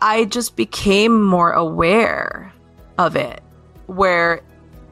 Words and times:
I 0.00 0.24
just 0.24 0.56
became 0.56 1.22
more 1.22 1.52
aware 1.52 2.52
of 2.98 3.16
it, 3.16 3.42
where 3.86 4.42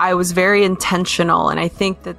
I 0.00 0.14
was 0.14 0.32
very 0.32 0.64
intentional. 0.64 1.48
And 1.48 1.60
I 1.60 1.68
think 1.68 2.02
that 2.02 2.17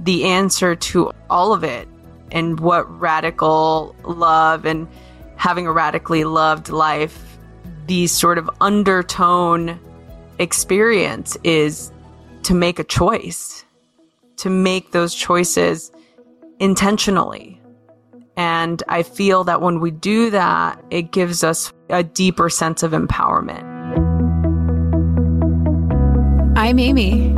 the 0.00 0.24
answer 0.24 0.76
to 0.76 1.12
all 1.30 1.52
of 1.52 1.64
it 1.64 1.88
and 2.32 2.60
what 2.60 3.00
radical 3.00 3.94
love 4.04 4.64
and 4.64 4.88
having 5.36 5.66
a 5.66 5.72
radically 5.72 6.24
loved 6.24 6.68
life, 6.68 7.38
the 7.86 8.06
sort 8.06 8.38
of 8.38 8.50
undertone 8.60 9.78
experience 10.38 11.36
is 11.44 11.92
to 12.42 12.54
make 12.54 12.78
a 12.78 12.84
choice, 12.84 13.64
to 14.36 14.50
make 14.50 14.92
those 14.92 15.14
choices 15.14 15.90
intentionally. 16.58 17.55
And 18.36 18.82
I 18.88 19.02
feel 19.02 19.44
that 19.44 19.62
when 19.62 19.80
we 19.80 19.90
do 19.90 20.30
that, 20.30 20.84
it 20.90 21.10
gives 21.10 21.42
us 21.42 21.72
a 21.88 22.02
deeper 22.02 22.50
sense 22.50 22.82
of 22.82 22.92
empowerment. 22.92 23.64
I'm 26.56 26.78
Amy. 26.78 27.34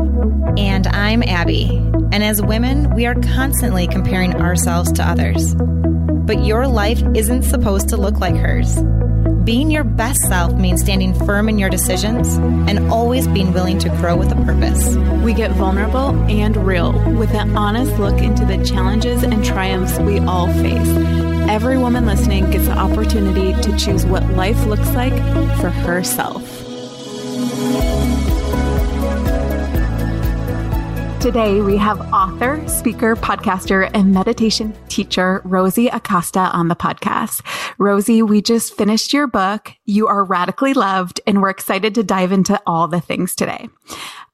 And 0.57 0.87
I'm 0.89 1.23
Abby. 1.23 1.69
And 2.11 2.25
as 2.25 2.43
women, 2.43 2.95
we 2.95 3.07
are 3.07 3.15
constantly 3.15 3.87
comparing 3.87 4.35
ourselves 4.35 4.91
to 4.93 5.05
others. 5.05 5.55
But 5.55 6.45
your 6.45 6.67
life 6.67 7.03
isn't 7.15 7.43
supposed 7.43 7.89
to 7.91 7.97
look 7.97 8.19
like 8.19 8.35
hers. 8.35 8.77
Being 9.45 9.71
your 9.71 9.85
best 9.85 10.23
self 10.23 10.53
means 10.55 10.81
standing 10.81 11.15
firm 11.15 11.49
in 11.49 11.59
your 11.59 11.71
decisions 11.71 12.37
and 12.37 12.91
always 12.91 13.27
being 13.29 13.53
willing 13.53 13.79
to 13.79 13.89
grow 13.89 14.17
with 14.17 14.31
a 14.33 14.35
purpose. 14.45 14.97
We 15.25 15.33
get 15.33 15.53
vulnerable 15.53 16.11
and 16.31 16.57
real 16.57 16.93
with 17.15 17.31
an 17.35 17.57
honest 17.57 17.99
look 17.99 18.21
into 18.21 18.45
the 18.45 18.63
challenges 18.65 19.23
and 19.23 19.45
triumphs 19.45 19.99
we 20.01 20.19
all 20.19 20.49
face. 20.49 20.89
Every 21.49 21.79
woman 21.79 22.07
listening 22.07 22.51
gets 22.51 22.67
the 22.67 22.77
opportunity 22.77 23.55
to 23.63 23.77
choose 23.77 24.05
what 24.05 24.29
life 24.31 24.67
looks 24.67 24.91
like 24.91 25.15
for 25.61 25.71
herself. 25.71 26.43
Today, 31.21 31.61
we 31.61 31.77
have 31.77 32.01
author, 32.13 32.63
speaker, 32.69 33.17
podcaster, 33.17 33.91
and 33.93 34.13
meditation 34.13 34.73
teacher 34.87 35.43
Rosie 35.45 35.89
Acosta 35.89 36.39
on 36.39 36.69
the 36.69 36.77
podcast. 36.77 37.43
Rosie, 37.77 38.23
we 38.23 38.41
just 38.41 38.77
finished 38.77 39.13
your 39.13 39.27
book. 39.27 39.73
You 39.85 40.07
are 40.07 40.23
radically 40.23 40.75
loved, 40.75 41.21
and 41.27 41.43
we're 41.43 41.51
excited 41.51 41.97
to 41.97 42.05
dive 42.05 42.31
into 42.31 42.63
all 42.69 42.87
the 42.87 43.01
things 43.01 43.35
today. 43.35 43.69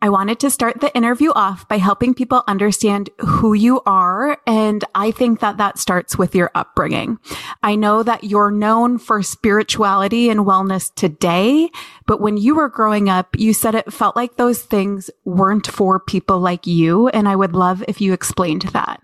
I 0.04 0.10
wanted 0.10 0.38
to 0.40 0.50
start 0.50 0.82
the 0.82 0.94
interview 0.94 1.30
off 1.34 1.66
by 1.66 1.78
helping 1.78 2.12
people 2.12 2.44
understand 2.46 3.08
who 3.20 3.54
you 3.54 3.80
are. 3.86 4.38
And 4.46 4.84
I 4.94 5.10
think 5.10 5.40
that 5.40 5.56
that 5.56 5.78
starts 5.78 6.18
with 6.18 6.34
your 6.34 6.50
upbringing. 6.54 7.18
I 7.62 7.74
know 7.74 8.02
that 8.02 8.22
you're 8.22 8.50
known 8.50 8.98
for 8.98 9.22
spirituality 9.22 10.28
and 10.28 10.40
wellness 10.40 10.94
today, 10.94 11.70
but 12.04 12.20
when 12.20 12.36
you 12.36 12.54
were 12.54 12.68
growing 12.68 13.08
up, 13.08 13.34
you 13.38 13.54
said 13.54 13.74
it 13.74 13.90
felt 13.90 14.14
like 14.14 14.36
those 14.36 14.60
things 14.60 15.10
weren't 15.24 15.68
for 15.68 15.98
people 15.98 16.38
like 16.38 16.66
you. 16.66 17.08
And 17.08 17.26
I 17.26 17.34
would 17.34 17.54
love 17.54 17.82
if 17.88 18.02
you 18.02 18.12
explained 18.12 18.68
that. 18.74 19.00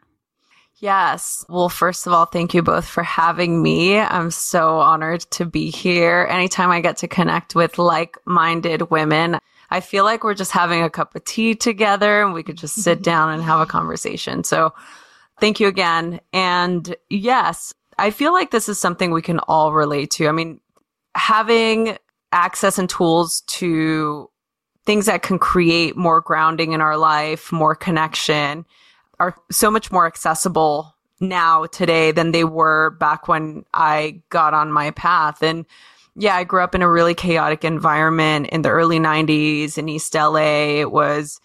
Yes. 0.81 1.47
Well, 1.49 1.71
first 1.71 2.07
of 2.07 2.13
all, 2.13 2.27
thank 2.27 2.53
you 2.53 2.61
both 2.63 2.87
for 2.87 3.03
having 3.03 3.63
me. 3.63 3.99
I'm 3.99 4.31
so 4.31 4.81
honored 4.81 5.23
to 5.31 5.47
be 5.47 5.71
here. 5.71 6.27
Anytime 6.29 6.71
I 6.71 6.83
get 6.83 6.99
to 6.99 7.09
connect 7.09 7.55
with 7.55 7.79
like 7.79 8.19
minded 8.27 8.91
women, 8.91 9.39
I 9.71 9.81
feel 9.81 10.05
like 10.05 10.25
we're 10.25 10.35
just 10.35 10.53
having 10.53 10.83
a 10.83 10.91
cup 10.91 11.15
of 11.15 11.25
tea 11.25 11.55
together 11.55 12.23
and 12.23 12.33
we 12.33 12.43
could 12.43 12.59
just 12.59 12.77
sit 12.77 12.99
mm-hmm. 12.99 13.03
down 13.05 13.31
and 13.33 13.43
have 13.43 13.61
a 13.61 13.67
conversation. 13.67 14.43
So 14.45 14.75
thank 15.39 15.61
you 15.61 15.69
again. 15.69 16.21
And 16.33 16.95
yes, 17.09 17.73
I 17.99 18.11
feel 18.11 18.33
like 18.33 18.51
this 18.51 18.69
is 18.69 18.81
something 18.81 19.11
we 19.11 19.23
can 19.23 19.39
all 19.41 19.73
relate 19.73 20.11
to. 20.13 20.29
I 20.29 20.33
mean, 20.33 20.61
having 21.15 21.99
access 22.33 22.79
and 22.79 22.89
tools 22.89 23.43
to 23.43 24.31
things 24.87 25.07
that 25.07 25.23
can 25.23 25.39
create 25.39 25.97
more 25.97 26.21
grounding 26.21 26.73
in 26.73 26.81
our 26.81 26.97
life, 26.97 27.53
more 27.53 27.75
connection 27.75 28.65
are 29.19 29.37
so 29.51 29.71
much 29.71 29.93
more 29.93 30.07
accessible 30.07 30.95
now 31.21 31.67
today 31.67 32.11
than 32.11 32.33
they 32.33 32.45
were 32.45 32.91
back 32.91 33.29
when 33.29 33.65
I 33.75 34.23
got 34.31 34.55
on 34.55 34.73
my 34.73 34.91
path. 34.93 35.43
And 35.43 35.67
yeah, 36.17 36.37
I 36.37 36.45
grew 36.45 36.63
up 36.63 36.75
in 36.75 36.83
a 36.83 36.91
really 36.91 37.15
chaotic 37.15 37.65
environment 37.65 38.49
in 38.49 38.63
the 38.63 38.71
early 38.71 38.99
90s 38.99 39.79
in 39.79 39.89
East 39.89 40.15
LA. 40.15 40.81
It 40.81 40.91
was 40.91 41.41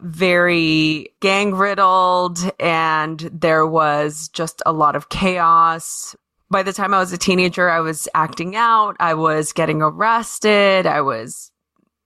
very 0.00 1.08
gang 1.20 1.54
riddled 1.54 2.38
and 2.58 3.20
there 3.20 3.66
was 3.66 4.28
just 4.28 4.62
a 4.66 4.72
lot 4.72 4.96
of 4.96 5.08
chaos. 5.08 6.16
By 6.50 6.62
the 6.62 6.72
time 6.72 6.92
I 6.92 6.98
was 6.98 7.12
a 7.12 7.18
teenager, 7.18 7.70
I 7.70 7.80
was 7.80 8.08
acting 8.14 8.56
out. 8.56 8.96
I 8.98 9.14
was 9.14 9.52
getting 9.52 9.80
arrested. 9.80 10.86
I 10.86 11.00
was 11.00 11.50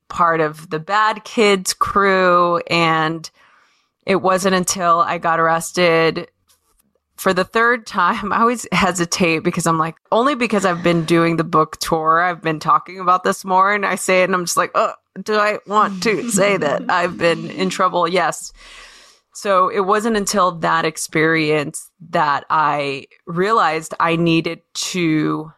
part 0.09 0.41
of 0.41 0.71
the 0.71 0.79
bad 0.79 1.25
kids 1.25 1.73
crew. 1.73 2.59
And 2.71 3.29
it 4.05 4.17
wasn't 4.17 4.55
until 4.55 5.01
I 5.01 5.19
got 5.19 5.41
arrested 5.41 6.29
for 7.17 7.33
the 7.33 7.45
third 7.45 7.87
time, 7.87 8.33
I 8.33 8.41
always 8.41 8.67
hesitate 8.73 9.41
because 9.41 9.67
I'm 9.67 9.79
like, 9.79 9.97
only 10.13 10.35
because 10.35 10.65
I've 10.65 10.83
been 10.83 11.05
doing 11.05 11.37
the 11.37 11.45
book 11.45 11.79
tour, 11.79 12.21
I've 12.21 12.43
been 12.43 12.61
talking 12.61 13.01
about 13.01 13.25
this 13.25 13.45
more, 13.45 13.75
and 13.75 13.85
I 13.85 13.97
say 13.97 14.23
it, 14.23 14.25
and 14.25 14.35
I'm 14.35 14.45
just 14.45 14.57
like, 14.57 14.71
oh, 14.75 14.95
do 15.23 15.35
I 15.35 15.59
want 15.67 16.03
to 16.05 16.31
say 16.31 16.57
that 16.57 16.85
I've 16.91 17.19
been 17.19 17.51
in 17.51 17.71
trouble? 17.71 18.07
Yes. 18.07 18.53
So 19.35 19.69
it 19.69 19.81
wasn't 19.81 20.17
until 20.17 20.53
that 20.61 20.87
experience 20.87 21.91
that 22.09 22.45
I 22.49 23.07
realized 23.27 23.93
I 24.01 24.17
needed 24.17 24.63
to 24.75 25.53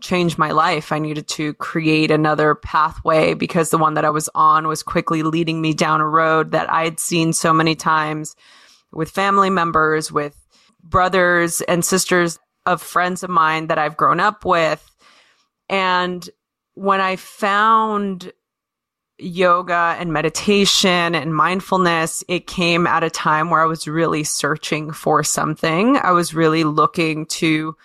change 0.00 0.38
my 0.38 0.52
life. 0.52 0.92
I 0.92 1.00
needed 1.00 1.26
to 1.28 1.54
create 1.54 2.10
another 2.10 2.54
pathway 2.54 3.34
because 3.34 3.70
the 3.70 3.78
one 3.78 3.94
that 3.94 4.04
I 4.04 4.10
was 4.10 4.28
on 4.34 4.68
was 4.68 4.82
quickly 4.82 5.22
leading 5.22 5.60
me 5.60 5.72
down 5.72 6.00
a 6.00 6.08
road 6.08 6.52
that 6.52 6.70
I 6.70 6.84
had 6.84 7.00
seen 7.00 7.32
so 7.32 7.52
many 7.52 7.74
times 7.74 8.36
with 8.92 9.10
family 9.10 9.50
members, 9.50 10.12
with 10.12 10.36
brothers 10.84 11.60
and 11.62 11.84
sisters 11.84 12.38
of 12.66 12.80
friends 12.80 13.22
of 13.22 13.30
mine 13.30 13.66
that 13.66 13.78
I've 13.78 13.96
grown 13.96 14.20
up 14.20 14.44
with. 14.44 14.90
And 15.68 16.28
when 16.74 17.00
I 17.00 17.16
found 17.16 18.32
yoga 19.18 19.96
and 19.98 20.12
meditation 20.12 21.14
and 21.14 21.34
mindfulness, 21.34 22.24
it 22.28 22.46
came 22.46 22.86
at 22.86 23.04
a 23.04 23.10
time 23.10 23.50
where 23.50 23.60
I 23.60 23.66
was 23.66 23.86
really 23.86 24.24
searching 24.24 24.92
for 24.92 25.22
something. 25.22 25.96
I 25.96 26.12
was 26.12 26.34
really 26.34 26.64
looking 26.64 27.26
to 27.26 27.76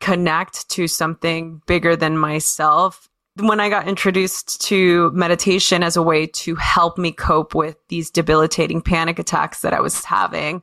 connect 0.00 0.68
to 0.70 0.88
something 0.88 1.60
bigger 1.66 1.96
than 1.96 2.18
myself. 2.18 3.08
When 3.36 3.60
I 3.60 3.68
got 3.68 3.88
introduced 3.88 4.60
to 4.62 5.10
meditation 5.12 5.82
as 5.82 5.96
a 5.96 6.02
way 6.02 6.26
to 6.26 6.54
help 6.54 6.98
me 6.98 7.10
cope 7.10 7.54
with 7.54 7.76
these 7.88 8.10
debilitating 8.10 8.80
panic 8.80 9.18
attacks 9.18 9.60
that 9.62 9.74
I 9.74 9.80
was 9.80 10.04
having, 10.04 10.62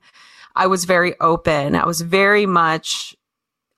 I 0.56 0.68
was 0.68 0.86
very 0.86 1.20
open. 1.20 1.76
I 1.76 1.86
was 1.86 2.02
very 2.02 2.46
much 2.46 3.16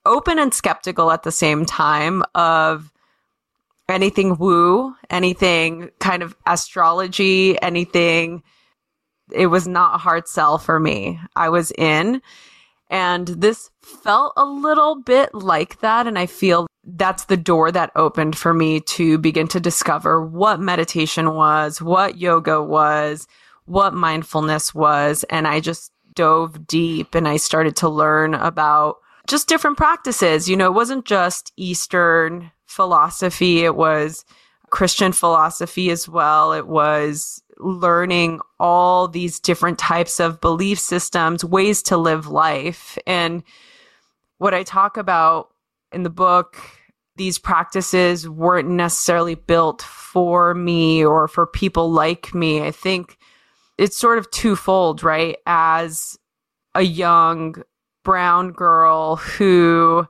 open 0.05 0.39
and 0.39 0.53
skeptical 0.53 1.11
at 1.11 1.23
the 1.23 1.31
same 1.31 1.65
time 1.65 2.23
of 2.35 2.91
anything 3.87 4.37
woo, 4.37 4.95
anything 5.09 5.91
kind 5.99 6.23
of 6.23 6.35
astrology, 6.45 7.61
anything. 7.61 8.43
It 9.31 9.47
was 9.47 9.67
not 9.67 9.95
a 9.95 9.99
hard 9.99 10.27
sell 10.27 10.57
for 10.57 10.79
me. 10.79 11.19
I 11.35 11.49
was 11.49 11.71
in. 11.71 12.21
And 12.89 13.27
this 13.27 13.71
felt 13.81 14.33
a 14.37 14.45
little 14.45 14.95
bit 14.95 15.33
like 15.33 15.79
that. 15.79 16.05
And 16.05 16.19
I 16.19 16.25
feel 16.27 16.67
that's 16.83 17.25
the 17.25 17.37
door 17.37 17.71
that 17.71 17.91
opened 17.95 18.37
for 18.37 18.53
me 18.53 18.81
to 18.81 19.17
begin 19.17 19.47
to 19.49 19.59
discover 19.59 20.23
what 20.23 20.59
meditation 20.59 21.33
was, 21.33 21.81
what 21.81 22.17
yoga 22.17 22.61
was, 22.61 23.25
what 23.65 23.93
mindfulness 23.93 24.75
was. 24.75 25.23
And 25.29 25.47
I 25.47 25.59
just 25.59 25.92
dove 26.15 26.67
deep 26.67 27.15
and 27.15 27.27
I 27.27 27.37
started 27.37 27.75
to 27.77 27.89
learn 27.89 28.33
about 28.33 28.97
just 29.27 29.47
different 29.47 29.77
practices. 29.77 30.49
You 30.49 30.57
know, 30.57 30.67
it 30.67 30.73
wasn't 30.73 31.05
just 31.05 31.51
Eastern 31.57 32.51
philosophy, 32.65 33.63
it 33.63 33.75
was 33.75 34.25
Christian 34.69 35.11
philosophy 35.11 35.91
as 35.91 36.09
well. 36.09 36.53
It 36.53 36.67
was 36.67 37.43
learning 37.59 38.39
all 38.59 39.07
these 39.07 39.39
different 39.39 39.77
types 39.77 40.19
of 40.19 40.41
belief 40.41 40.79
systems, 40.79 41.45
ways 41.45 41.83
to 41.83 41.97
live 41.97 42.27
life. 42.27 42.97
And 43.05 43.43
what 44.39 44.53
I 44.53 44.63
talk 44.63 44.97
about 44.97 45.49
in 45.91 46.03
the 46.03 46.09
book, 46.09 46.57
these 47.15 47.37
practices 47.37 48.27
weren't 48.27 48.67
necessarily 48.67 49.35
built 49.35 49.83
for 49.83 50.55
me 50.55 51.05
or 51.05 51.27
for 51.27 51.45
people 51.45 51.91
like 51.91 52.33
me. 52.33 52.63
I 52.63 52.71
think 52.71 53.17
it's 53.77 53.97
sort 53.97 54.17
of 54.17 54.29
twofold, 54.31 55.03
right? 55.03 55.37
As 55.45 56.17
a 56.75 56.81
young 56.81 57.55
brown 58.03 58.51
girl 58.51 59.15
who 59.15 60.07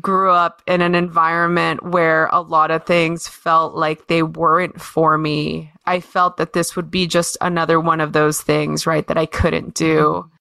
grew 0.00 0.30
up 0.30 0.62
in 0.66 0.80
an 0.80 0.94
environment 0.94 1.82
where 1.82 2.26
a 2.26 2.40
lot 2.40 2.70
of 2.70 2.84
things 2.84 3.26
felt 3.26 3.74
like 3.74 4.06
they 4.06 4.22
weren't 4.22 4.80
for 4.80 5.18
me. 5.18 5.72
I 5.86 6.00
felt 6.00 6.36
that 6.36 6.52
this 6.52 6.76
would 6.76 6.90
be 6.90 7.06
just 7.06 7.36
another 7.40 7.80
one 7.80 8.00
of 8.00 8.12
those 8.12 8.40
things, 8.40 8.86
right? 8.86 9.06
That 9.06 9.18
I 9.18 9.26
couldn't 9.26 9.74
do. 9.74 9.96
Mm-hmm. 9.96 10.34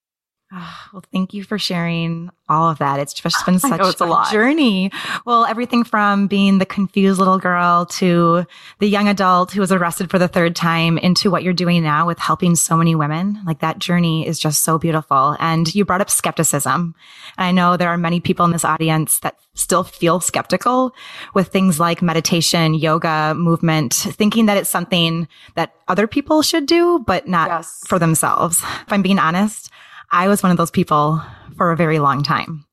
Oh, 0.49 0.77
well, 0.93 1.03
thank 1.11 1.33
you 1.33 1.43
for 1.43 1.59
sharing 1.59 2.29
all 2.47 2.69
of 2.69 2.77
that. 2.77 3.01
It's 3.01 3.13
just 3.13 3.45
been 3.45 3.59
such 3.59 3.99
a 3.99 4.05
lot. 4.05 4.31
journey. 4.31 4.91
Well, 5.25 5.43
everything 5.43 5.83
from 5.83 6.27
being 6.27 6.59
the 6.59 6.65
confused 6.65 7.19
little 7.19 7.37
girl 7.37 7.85
to 7.85 8.45
the 8.79 8.87
young 8.87 9.09
adult 9.09 9.51
who 9.51 9.59
was 9.59 9.73
arrested 9.73 10.09
for 10.09 10.17
the 10.17 10.29
third 10.29 10.55
time 10.55 10.97
into 10.97 11.29
what 11.29 11.43
you're 11.43 11.51
doing 11.51 11.83
now 11.83 12.07
with 12.07 12.17
helping 12.17 12.55
so 12.55 12.77
many 12.77 12.95
women. 12.95 13.41
Like 13.45 13.59
that 13.59 13.79
journey 13.79 14.25
is 14.25 14.39
just 14.39 14.63
so 14.63 14.77
beautiful. 14.77 15.35
And 15.41 15.73
you 15.75 15.83
brought 15.83 15.99
up 15.99 16.09
skepticism. 16.09 16.95
I 17.37 17.51
know 17.51 17.75
there 17.75 17.89
are 17.89 17.97
many 17.97 18.21
people 18.21 18.45
in 18.45 18.51
this 18.51 18.63
audience 18.63 19.19
that 19.19 19.37
still 19.53 19.83
feel 19.83 20.21
skeptical 20.21 20.95
with 21.33 21.49
things 21.49 21.77
like 21.77 22.01
meditation, 22.01 22.73
yoga, 22.73 23.33
movement, 23.35 23.93
thinking 23.93 24.45
that 24.45 24.55
it's 24.55 24.69
something 24.69 25.27
that 25.55 25.75
other 25.89 26.07
people 26.07 26.41
should 26.41 26.67
do, 26.67 26.99
but 27.05 27.27
not 27.27 27.49
yes. 27.49 27.83
for 27.85 27.99
themselves. 27.99 28.61
If 28.61 28.93
I'm 28.93 29.01
being 29.01 29.19
honest, 29.19 29.71
I 30.11 30.27
was 30.27 30.41
one 30.41 30.51
of 30.51 30.57
those 30.57 30.71
people 30.71 31.21
for 31.57 31.71
a 31.71 31.77
very 31.77 31.99
long 31.99 32.23
time. 32.23 32.65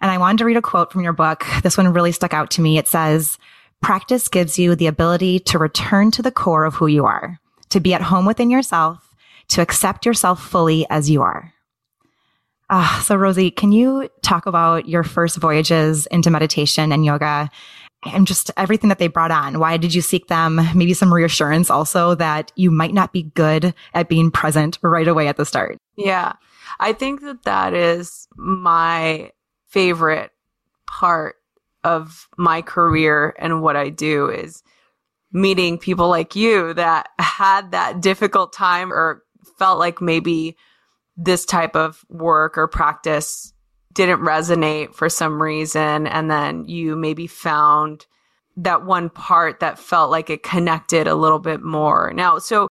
And 0.00 0.10
I 0.10 0.18
wanted 0.18 0.38
to 0.38 0.44
read 0.44 0.56
a 0.56 0.62
quote 0.62 0.92
from 0.92 1.02
your 1.02 1.12
book. 1.12 1.46
This 1.62 1.78
one 1.78 1.92
really 1.92 2.12
stuck 2.12 2.34
out 2.34 2.50
to 2.52 2.60
me. 2.60 2.78
It 2.78 2.88
says, 2.88 3.38
practice 3.80 4.28
gives 4.28 4.58
you 4.58 4.74
the 4.74 4.86
ability 4.86 5.40
to 5.40 5.58
return 5.58 6.10
to 6.12 6.22
the 6.22 6.32
core 6.32 6.64
of 6.64 6.74
who 6.74 6.86
you 6.86 7.04
are, 7.04 7.38
to 7.70 7.80
be 7.80 7.94
at 7.94 8.02
home 8.02 8.26
within 8.26 8.50
yourself, 8.50 9.14
to 9.48 9.62
accept 9.62 10.04
yourself 10.04 10.42
fully 10.42 10.86
as 10.90 11.08
you 11.08 11.22
are. 11.22 11.52
Ah, 12.70 13.02
so 13.04 13.14
Rosie, 13.14 13.50
can 13.50 13.72
you 13.72 14.08
talk 14.22 14.46
about 14.46 14.88
your 14.88 15.04
first 15.04 15.36
voyages 15.36 16.06
into 16.06 16.30
meditation 16.30 16.92
and 16.92 17.04
yoga 17.04 17.50
and 18.06 18.26
just 18.26 18.50
everything 18.56 18.88
that 18.88 18.98
they 18.98 19.08
brought 19.08 19.30
on. 19.30 19.58
Why 19.58 19.76
did 19.76 19.94
you 19.94 20.02
seek 20.02 20.28
them? 20.28 20.56
Maybe 20.74 20.94
some 20.94 21.12
reassurance 21.12 21.70
also 21.70 22.14
that 22.16 22.52
you 22.56 22.70
might 22.70 22.94
not 22.94 23.12
be 23.12 23.24
good 23.34 23.74
at 23.94 24.08
being 24.08 24.30
present 24.30 24.78
right 24.82 25.08
away 25.08 25.28
at 25.28 25.36
the 25.36 25.46
start. 25.46 25.78
Yeah. 25.96 26.34
I 26.84 26.92
think 26.92 27.22
that 27.22 27.44
that 27.44 27.72
is 27.72 28.28
my 28.36 29.30
favorite 29.68 30.32
part 30.86 31.36
of 31.82 32.28
my 32.36 32.60
career 32.60 33.34
and 33.38 33.62
what 33.62 33.74
I 33.74 33.88
do 33.88 34.28
is 34.28 34.62
meeting 35.32 35.78
people 35.78 36.10
like 36.10 36.36
you 36.36 36.74
that 36.74 37.08
had 37.18 37.70
that 37.70 38.02
difficult 38.02 38.52
time 38.52 38.92
or 38.92 39.22
felt 39.58 39.78
like 39.78 40.02
maybe 40.02 40.58
this 41.16 41.46
type 41.46 41.74
of 41.74 42.04
work 42.10 42.58
or 42.58 42.68
practice 42.68 43.54
didn't 43.94 44.20
resonate 44.20 44.94
for 44.94 45.08
some 45.08 45.40
reason. 45.42 46.06
And 46.06 46.30
then 46.30 46.66
you 46.66 46.96
maybe 46.96 47.26
found 47.26 48.04
that 48.58 48.84
one 48.84 49.08
part 49.08 49.60
that 49.60 49.78
felt 49.78 50.10
like 50.10 50.28
it 50.28 50.42
connected 50.42 51.06
a 51.06 51.14
little 51.14 51.38
bit 51.38 51.62
more. 51.62 52.12
Now, 52.14 52.38
so 52.40 52.68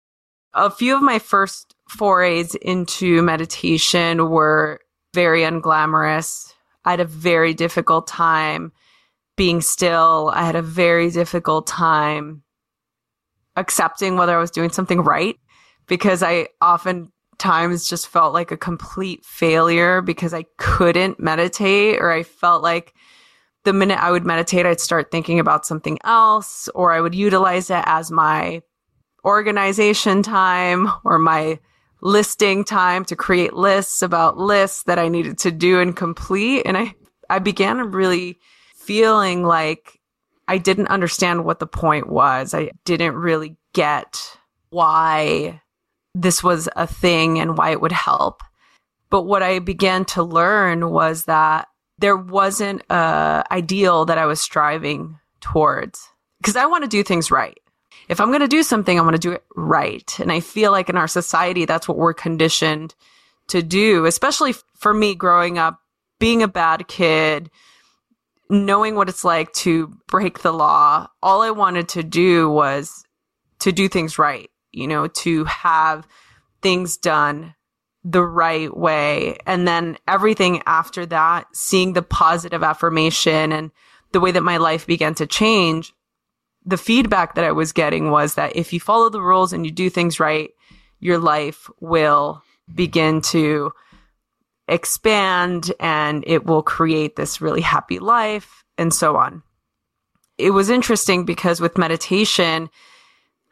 a 0.54 0.70
few 0.70 0.96
of 0.96 1.02
my 1.02 1.18
first 1.18 1.74
forays 1.88 2.54
into 2.54 3.22
meditation 3.22 4.30
were 4.30 4.80
very 5.14 5.42
unglamorous. 5.42 6.52
I 6.84 6.90
had 6.90 7.00
a 7.00 7.04
very 7.04 7.54
difficult 7.54 8.06
time 8.06 8.72
being 9.36 9.60
still. 9.60 10.30
I 10.34 10.44
had 10.44 10.56
a 10.56 10.62
very 10.62 11.10
difficult 11.10 11.66
time 11.66 12.42
accepting 13.56 14.16
whether 14.16 14.36
I 14.36 14.40
was 14.40 14.50
doing 14.50 14.70
something 14.70 15.00
right 15.00 15.36
because 15.86 16.22
I 16.22 16.48
oftentimes 16.62 17.88
just 17.88 18.06
felt 18.06 18.34
like 18.34 18.52
a 18.52 18.56
complete 18.56 19.24
failure 19.24 20.02
because 20.02 20.34
I 20.34 20.44
couldn't 20.58 21.18
meditate 21.18 21.98
or 22.00 22.12
I 22.12 22.22
felt 22.22 22.62
like 22.62 22.94
the 23.64 23.72
minute 23.72 23.98
I 23.98 24.10
would 24.10 24.24
meditate, 24.24 24.66
I'd 24.66 24.80
start 24.80 25.10
thinking 25.10 25.40
about 25.40 25.66
something 25.66 25.98
else 26.04 26.68
or 26.74 26.92
I 26.92 27.00
would 27.00 27.14
utilize 27.14 27.70
it 27.70 27.82
as 27.86 28.10
my 28.10 28.62
organization 29.24 30.22
time 30.22 30.88
or 31.04 31.18
my 31.18 31.58
listing 32.00 32.64
time 32.64 33.04
to 33.06 33.16
create 33.16 33.54
lists 33.54 34.02
about 34.02 34.38
lists 34.38 34.84
that 34.84 34.98
I 34.98 35.08
needed 35.08 35.38
to 35.38 35.50
do 35.50 35.80
and 35.80 35.96
complete. 35.96 36.62
And 36.64 36.76
I, 36.76 36.94
I 37.28 37.38
began 37.38 37.92
really 37.92 38.38
feeling 38.76 39.44
like 39.44 39.98
I 40.46 40.58
didn't 40.58 40.88
understand 40.88 41.44
what 41.44 41.58
the 41.58 41.66
point 41.66 42.08
was. 42.08 42.54
I 42.54 42.70
didn't 42.84 43.16
really 43.16 43.56
get 43.72 44.38
why 44.70 45.60
this 46.14 46.42
was 46.42 46.68
a 46.76 46.86
thing 46.86 47.38
and 47.38 47.58
why 47.58 47.70
it 47.70 47.80
would 47.80 47.92
help. 47.92 48.42
But 49.10 49.22
what 49.22 49.42
I 49.42 49.58
began 49.58 50.04
to 50.06 50.22
learn 50.22 50.90
was 50.90 51.24
that 51.24 51.68
there 51.98 52.16
wasn't 52.16 52.82
a 52.90 53.44
ideal 53.50 54.04
that 54.06 54.18
I 54.18 54.26
was 54.26 54.40
striving 54.40 55.18
towards 55.40 56.08
because 56.40 56.56
I 56.56 56.66
want 56.66 56.84
to 56.84 56.88
do 56.88 57.02
things 57.02 57.30
right 57.30 57.58
if 58.08 58.20
I'm 58.20 58.28
going 58.28 58.40
to 58.40 58.48
do 58.48 58.62
something, 58.62 58.98
I 58.98 59.02
want 59.02 59.14
to 59.14 59.20
do 59.20 59.32
it 59.32 59.44
right. 59.54 60.18
And 60.18 60.32
I 60.32 60.40
feel 60.40 60.72
like 60.72 60.88
in 60.88 60.96
our 60.96 61.08
society, 61.08 61.64
that's 61.64 61.86
what 61.86 61.98
we're 61.98 62.14
conditioned 62.14 62.94
to 63.48 63.62
do, 63.62 64.06
especially 64.06 64.54
for 64.76 64.94
me 64.94 65.14
growing 65.14 65.58
up, 65.58 65.80
being 66.18 66.42
a 66.42 66.48
bad 66.48 66.88
kid, 66.88 67.50
knowing 68.50 68.94
what 68.94 69.08
it's 69.08 69.24
like 69.24 69.52
to 69.52 69.88
break 70.06 70.40
the 70.40 70.52
law. 70.52 71.08
All 71.22 71.42
I 71.42 71.50
wanted 71.50 71.88
to 71.90 72.02
do 72.02 72.48
was 72.48 73.04
to 73.60 73.72
do 73.72 73.88
things 73.88 74.18
right, 74.18 74.50
you 74.72 74.86
know, 74.86 75.06
to 75.08 75.44
have 75.44 76.06
things 76.62 76.96
done 76.96 77.54
the 78.04 78.22
right 78.22 78.74
way. 78.74 79.36
And 79.46 79.68
then 79.68 79.98
everything 80.06 80.62
after 80.66 81.04
that, 81.06 81.46
seeing 81.52 81.92
the 81.92 82.02
positive 82.02 82.62
affirmation 82.62 83.52
and 83.52 83.70
the 84.12 84.20
way 84.20 84.30
that 84.32 84.42
my 84.42 84.56
life 84.56 84.86
began 84.86 85.14
to 85.16 85.26
change 85.26 85.92
the 86.68 86.76
feedback 86.76 87.34
that 87.34 87.46
I 87.46 87.52
was 87.52 87.72
getting 87.72 88.10
was 88.10 88.34
that 88.34 88.54
if 88.54 88.74
you 88.74 88.78
follow 88.78 89.08
the 89.08 89.22
rules 89.22 89.54
and 89.54 89.64
you 89.64 89.72
do 89.72 89.88
things 89.88 90.20
right, 90.20 90.50
your 91.00 91.16
life 91.16 91.70
will 91.80 92.42
begin 92.74 93.22
to 93.22 93.72
expand 94.68 95.72
and 95.80 96.22
it 96.26 96.44
will 96.44 96.62
create 96.62 97.16
this 97.16 97.40
really 97.40 97.62
happy 97.62 97.98
life 97.98 98.64
and 98.76 98.92
so 98.92 99.16
on. 99.16 99.42
It 100.36 100.50
was 100.50 100.68
interesting 100.68 101.24
because 101.24 101.58
with 101.58 101.78
meditation, 101.78 102.68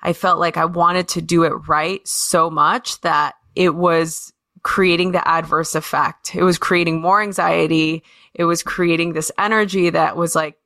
I 0.03 0.13
felt 0.13 0.39
like 0.39 0.59
I 0.59 0.67
wanted 0.67 1.09
to 1.09 1.23
do 1.23 1.45
it 1.45 1.67
right 1.67 2.07
so 2.07 2.51
much 2.51 3.01
that 3.01 3.35
it 3.55 3.75
was 3.75 4.31
creating 4.63 5.13
the 5.13 5.27
adverse 5.27 5.75
effect. 5.75 6.35
It 6.35 6.43
was 6.43 6.59
creating 6.59 7.01
more 7.01 7.23
anxiety. 7.23 8.03
It 8.35 8.45
was 8.45 8.63
creating 8.63 9.15
this 9.15 9.33
energy 9.39 9.89
that 9.89 10.19
was 10.19 10.35
like 10.35 10.59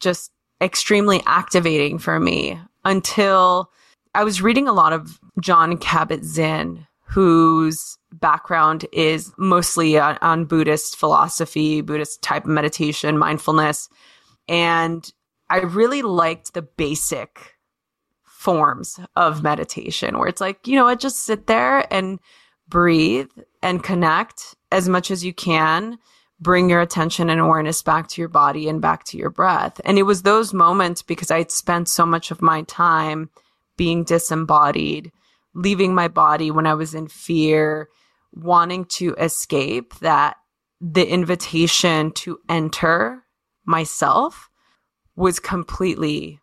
just 0.00 0.32
extremely 0.62 1.22
activating 1.26 1.98
for 1.98 2.18
me 2.20 2.58
until 2.84 3.70
I 4.14 4.24
was 4.24 4.40
reading 4.40 4.68
a 4.68 4.72
lot 4.72 4.92
of 4.92 5.18
Jon 5.40 5.76
Kabat-Zinn, 5.76 6.86
whose 7.04 7.98
background 8.12 8.86
is 8.92 9.32
mostly 9.36 9.98
on, 9.98 10.18
on 10.22 10.44
Buddhist 10.44 10.96
philosophy, 10.96 11.80
Buddhist 11.80 12.22
type 12.22 12.44
of 12.44 12.50
meditation, 12.50 13.18
mindfulness. 13.18 13.88
And 14.48 15.10
I 15.50 15.58
really 15.58 16.02
liked 16.02 16.54
the 16.54 16.62
basic 16.62 17.56
forms 18.24 18.98
of 19.16 19.42
meditation 19.42 20.18
where 20.18 20.28
it's 20.28 20.40
like, 20.40 20.66
you 20.66 20.76
know 20.76 20.84
what, 20.84 21.00
just 21.00 21.24
sit 21.24 21.46
there 21.46 21.92
and 21.92 22.18
breathe 22.68 23.30
and 23.62 23.82
connect 23.82 24.54
as 24.70 24.88
much 24.88 25.10
as 25.10 25.24
you 25.24 25.32
can 25.32 25.98
bring 26.42 26.68
your 26.68 26.80
attention 26.80 27.30
and 27.30 27.40
awareness 27.40 27.82
back 27.82 28.08
to 28.08 28.20
your 28.20 28.28
body 28.28 28.68
and 28.68 28.82
back 28.82 29.04
to 29.04 29.16
your 29.16 29.30
breath. 29.30 29.80
And 29.84 29.96
it 29.96 30.02
was 30.02 30.22
those 30.22 30.52
moments 30.52 31.00
because 31.00 31.30
I'd 31.30 31.52
spent 31.52 31.88
so 31.88 32.04
much 32.04 32.30
of 32.30 32.42
my 32.42 32.62
time 32.62 33.30
being 33.76 34.02
disembodied, 34.02 35.12
leaving 35.54 35.94
my 35.94 36.08
body 36.08 36.50
when 36.50 36.66
I 36.66 36.74
was 36.74 36.94
in 36.94 37.06
fear, 37.06 37.88
wanting 38.32 38.86
to 38.86 39.14
escape 39.14 39.94
that 40.00 40.36
the 40.80 41.08
invitation 41.08 42.10
to 42.10 42.40
enter 42.48 43.22
myself 43.64 44.50
was 45.14 45.38
completely 45.38 46.40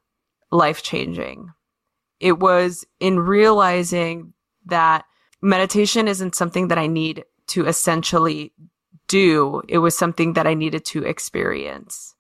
life 0.50 0.82
changing. 0.82 1.50
It 2.22 2.40
was 2.40 2.86
in 3.02 3.20
realizing 3.20 4.34
that 4.66 5.04
meditation 5.42 6.08
isn't 6.08 6.36
something 6.36 6.70
that 6.70 6.78
I 6.78 6.88
need 6.88 7.26
to 7.48 7.66
essentially 7.66 8.54
do. 9.10 9.62
It 9.68 9.80
was 9.80 9.98
something 9.98 10.34
that 10.34 10.48
I 10.48 10.54
needed 10.54 10.86
to 10.86 11.04
experience. 11.04 12.16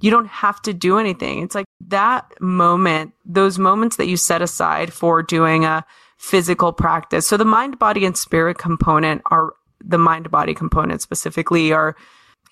You 0.00 0.10
don't 0.10 0.28
have 0.28 0.62
to 0.62 0.72
do 0.72 0.98
anything. 0.98 1.42
It's 1.42 1.54
like 1.54 1.66
that 1.88 2.40
moment, 2.40 3.12
those 3.24 3.58
moments 3.58 3.96
that 3.96 4.08
you 4.08 4.16
set 4.16 4.40
aside 4.40 4.92
for 4.92 5.22
doing 5.22 5.64
a 5.64 5.84
physical 6.16 6.72
practice. 6.72 7.26
So 7.26 7.36
the 7.36 7.44
mind, 7.44 7.78
body, 7.78 8.06
and 8.06 8.16
spirit 8.16 8.56
component 8.56 9.22
are 9.30 9.52
the 9.84 9.98
mind, 9.98 10.30
body 10.30 10.54
component 10.54 11.02
specifically 11.02 11.72
are 11.72 11.96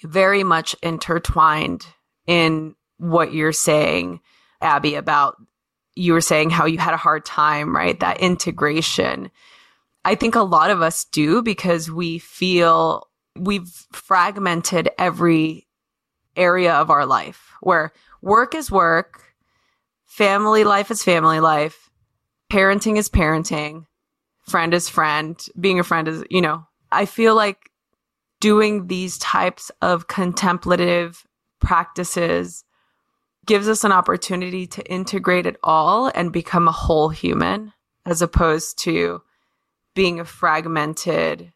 very 0.03 0.45
much 0.45 0.77
intertwined 0.83 1.87
in 2.27 2.75
what 2.99 3.33
you're 3.33 3.53
saying, 3.53 4.21
Abby, 4.61 4.95
about 4.95 5.37
you 5.95 6.13
were 6.13 6.21
saying 6.21 6.51
how 6.51 6.67
you 6.67 6.79
had 6.79 6.95
a 6.95 6.99
hard 6.99 7.25
time, 7.25 7.75
right? 7.75 7.99
That 8.01 8.21
integration. 8.21 9.31
I 10.05 10.15
think 10.15 10.35
a 10.35 10.43
lot 10.43 10.71
of 10.71 10.83
us 10.83 11.05
do 11.05 11.43
because 11.43 11.91
we 11.91 12.19
feel 12.19 13.09
we've 13.37 13.71
fragmented 13.93 14.91
every 14.99 15.67
area 16.37 16.75
of 16.75 16.91
our 16.91 17.07
life 17.07 17.51
where 17.61 17.93
work 18.21 18.55
is 18.55 18.71
work, 18.71 19.35
family 20.07 20.65
life 20.65 20.91
is 20.91 21.03
family 21.03 21.41
life, 21.41 21.91
parenting 22.51 22.97
is 22.97 23.09
parenting, 23.09 23.87
friend 24.43 24.75
is 24.75 24.89
friend, 24.89 25.47
being 25.59 25.79
a 25.79 25.85
friend 25.85 26.09
is, 26.09 26.25
you 26.31 26.41
know, 26.41 26.67
I 26.91 27.07
feel 27.07 27.35
like 27.35 27.71
doing 28.41 28.87
these 28.89 29.19
types 29.19 29.71
of 29.81 30.09
contemplative 30.09 31.25
practices 31.61 32.65
gives 33.47 33.69
us 33.69 33.85
an 33.85 33.93
opportunity 33.93 34.67
to 34.67 34.83
integrate 34.91 35.47
it 35.47 35.57
all 35.63 36.11
and 36.15 36.33
become 36.33 36.69
a 36.69 36.73
whole 36.73 37.09
human 37.09 37.73
as 38.05 38.23
opposed 38.23 38.79
to 38.79 39.23
being 39.95 40.21
a 40.21 40.25
fragmented 40.25 41.53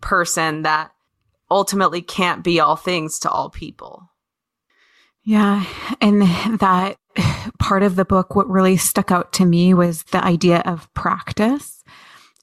person 0.00 0.62
that 0.62 0.92
ultimately 1.50 2.02
can't 2.02 2.44
be 2.44 2.60
all 2.60 2.76
things 2.76 3.18
to 3.20 3.30
all 3.30 3.50
people. 3.50 4.10
Yeah. 5.22 5.64
And 6.00 6.22
that 6.60 6.96
part 7.58 7.82
of 7.82 7.96
the 7.96 8.04
book, 8.04 8.34
what 8.34 8.48
really 8.48 8.76
stuck 8.76 9.10
out 9.10 9.32
to 9.34 9.44
me 9.44 9.74
was 9.74 10.04
the 10.04 10.24
idea 10.24 10.62
of 10.64 10.92
practice. 10.94 11.84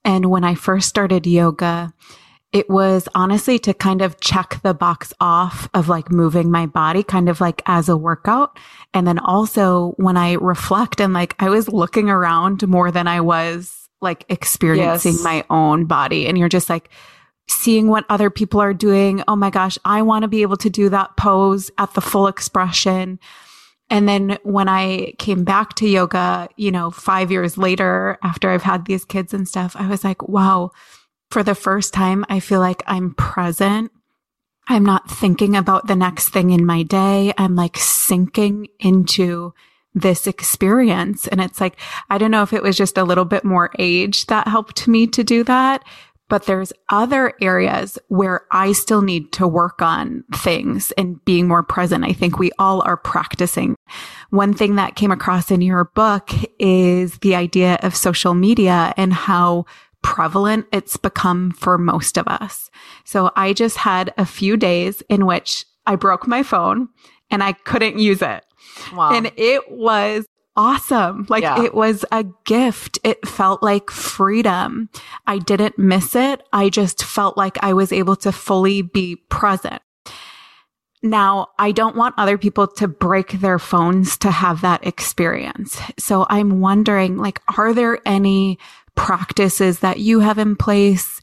And 0.06 0.28
when 0.28 0.44
I 0.44 0.56
first 0.56 0.88
started 0.88 1.26
yoga, 1.26 1.94
it 2.54 2.70
was 2.70 3.10
honestly 3.14 3.60
to 3.60 3.74
kind 3.74 4.02
of 4.02 4.20
check 4.22 4.62
the 4.64 4.74
box 4.74 5.14
off 5.20 5.70
of 5.74 5.90
like 5.90 6.12
moving 6.12 6.50
my 6.50 6.66
body 6.66 7.04
kind 7.04 7.28
of 7.28 7.42
like 7.42 7.62
as 7.66 7.90
a 7.90 7.98
workout. 7.98 8.58
And 8.94 9.06
then 9.06 9.20
also 9.20 9.94
when 9.98 10.16
I 10.16 10.34
reflect 10.34 11.02
and 11.02 11.14
like 11.14 11.36
I 11.40 11.50
was 11.50 11.68
looking 11.68 12.10
around 12.10 12.66
more 12.68 12.90
than 12.90 13.08
I 13.08 13.20
was 13.20 13.90
like 14.02 14.24
experiencing 14.30 15.14
yes. 15.14 15.24
my 15.24 15.44
own 15.50 15.86
body. 15.86 16.28
And 16.28 16.38
you're 16.38 16.48
just 16.48 16.70
like, 16.70 16.90
seeing 17.50 17.88
what 17.88 18.06
other 18.10 18.30
people 18.30 18.60
are 18.60 18.74
doing. 18.74 19.24
Oh 19.27 19.36
my 19.36 19.50
gosh, 19.50 19.77
I 19.86 20.01
want 20.01 20.24
to 20.24 20.27
be 20.27 20.42
able 20.42 20.58
to 20.58 20.70
do 20.70 20.89
that 20.89 21.16
pose 21.18 21.72
at 21.77 21.94
the 21.94 22.01
full 22.01 22.27
expression. 22.27 23.20
And 23.89 24.08
then 24.08 24.38
when 24.44 24.68
I 24.68 25.13
came 25.18 25.46
back 25.46 25.75
to 25.75 25.88
yoga, 25.88 26.50
you 26.58 26.72
know, 26.72 26.92
five 26.92 27.32
years 27.32 27.58
later, 27.58 28.18
after 28.22 28.50
I've 28.50 28.63
had 28.63 28.86
these 28.86 29.06
kids 29.06 29.34
and 29.34 29.48
stuff, 29.48 29.75
I 29.77 29.88
was 29.88 30.04
like, 30.04 30.27
wow, 30.27 30.72
for 31.32 31.42
the 31.42 31.56
first 31.56 31.94
time, 31.94 32.25
I 32.27 32.42
feel 32.42 32.60
like 32.60 32.84
I'm 32.86 33.13
present. 33.13 33.92
I'm 34.68 34.84
not 34.84 35.10
thinking 35.10 35.56
about 35.56 35.88
the 35.88 35.96
next 35.96 36.30
thing 36.30 36.50
in 36.50 36.66
my 36.66 36.84
day. 36.84 37.34
I'm 37.38 37.56
like 37.56 37.77
sinking 37.77 38.68
into 38.80 39.54
this 39.94 40.27
experience. 40.27 41.27
And 41.27 41.42
it's 41.42 41.62
like, 41.62 41.80
I 42.10 42.18
don't 42.18 42.32
know 42.32 42.44
if 42.44 42.54
it 42.54 42.63
was 42.63 42.75
just 42.75 42.98
a 42.98 43.04
little 43.04 43.25
bit 43.25 43.44
more 43.44 43.72
age 43.80 44.25
that 44.27 44.48
helped 44.48 44.88
me 44.88 45.08
to 45.08 45.24
do 45.24 45.44
that, 45.46 45.84
but 46.29 46.46
there's 46.46 46.74
other 46.89 47.34
areas 47.41 47.98
where 48.07 48.41
I 48.51 48.74
still 48.74 49.01
need 49.01 49.31
to 49.34 49.48
work 49.48 49.81
on 49.81 50.24
things 50.34 50.91
and 50.98 51.24
being 51.25 51.48
more 51.48 51.63
present. 51.63 52.03
I 52.03 52.13
think 52.13 52.38
we 52.38 52.51
all 52.60 52.81
are 52.81 52.98
practicing. 52.98 53.75
One 54.29 54.53
thing 54.53 54.75
that 54.75 54.96
came 54.96 55.12
across 55.12 55.51
in 55.51 55.62
your 55.62 55.86
book 55.86 56.31
is 56.60 57.17
the 57.19 57.36
idea 57.36 57.79
of 57.81 57.96
social 57.96 58.34
media 58.34 58.93
and 58.98 59.13
how 59.13 59.65
prevalent 60.01 60.67
it's 60.72 60.98
become 60.98 61.51
for 61.51 61.77
most 61.77 62.17
of 62.17 62.27
us. 62.27 62.69
So 63.03 63.31
I 63.36 63.53
just 63.53 63.77
had 63.77 64.13
a 64.17 64.25
few 64.25 64.57
days 64.57 65.01
in 65.10 65.25
which 65.25 65.65
I 65.86 65.96
broke 65.96 66.27
my 66.27 66.43
phone 66.43 66.89
and 67.29 67.43
I 67.43 67.53
couldn't 67.53 68.00
use 68.00 68.22
it. 68.22 68.43
Wow. 68.93 69.12
And 69.12 69.31
it 69.38 69.72
was 69.72 70.25
awesome. 70.58 71.26
Like 71.30 71.44
yeah. 71.44 71.64
it 71.64 71.74
was 71.74 72.04
a 72.12 72.26
gift. 72.44 73.00
It 73.04 73.26
felt 73.26 73.64
like 73.64 73.92
freedom. 73.92 74.90
I 75.26 75.38
didn't 75.38 75.78
miss 75.78 76.16
it. 76.16 76.42
I 76.52 76.70
just 76.70 77.04
felt 77.04 77.38
like 77.38 77.58
I 77.64 77.74
was 77.74 77.94
able 77.94 78.16
to 78.18 78.32
fully 78.32 78.82
be 78.82 79.16
present. 79.16 79.82
Now, 81.04 81.50
I 81.60 81.72
don't 81.72 81.96
want 81.96 82.16
other 82.18 82.40
people 82.40 82.68
to 82.68 82.88
break 82.88 83.34
their 83.34 83.60
phones 83.60 84.18
to 84.18 84.32
have 84.32 84.62
that 84.62 84.86
experience. 84.86 85.80
So 86.00 86.26
I'm 86.28 86.60
wondering, 86.60 87.18
like, 87.18 87.40
are 87.56 87.74
there 87.74 88.00
any 88.06 88.58
practices 88.96 89.80
that 89.80 90.00
you 90.00 90.22
have 90.22 90.40
in 90.40 90.56
place 90.56 91.22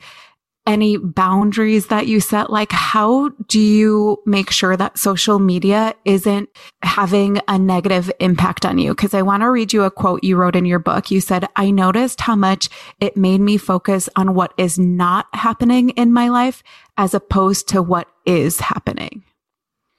any 0.67 0.97
boundaries 0.97 1.87
that 1.89 2.07
you 2.07 2.21
set? 2.21 2.51
Like, 2.51 2.73
how 2.73 3.31
do 3.49 3.61
you 3.61 4.23
make 4.25 4.51
sure 4.51 4.77
that 4.77 4.99
social 4.99 5.39
media 5.39 5.95
isn't 6.05 6.49
having 6.83 7.41
a 7.49 7.59
negative 7.59 8.11
impact 8.21 8.65
on 8.65 8.79
you? 8.79 8.95
Cause 8.95 9.15
I 9.15 9.23
want 9.23 9.43
to 9.43 9.51
read 9.51 9.73
you 9.73 9.83
a 9.83 9.91
quote 9.91 10.25
you 10.25 10.37
wrote 10.37 10.57
in 10.57 10.65
your 10.65 10.79
book. 10.79 11.11
You 11.11 11.21
said, 11.21 11.49
I 11.57 11.71
noticed 11.71 12.23
how 12.23 12.37
much 12.37 12.69
it 13.01 13.17
made 13.17 13.41
me 13.41 13.57
focus 13.57 14.09
on 14.17 14.35
what 14.35 14.55
is 14.57 14.79
not 14.79 15.27
happening 15.35 15.91
in 15.91 16.13
my 16.13 16.29
life 16.29 16.63
as 16.97 17.15
opposed 17.15 17.69
to 17.69 17.83
what 17.83 18.09
is 18.25 18.61
happening. 18.61 19.25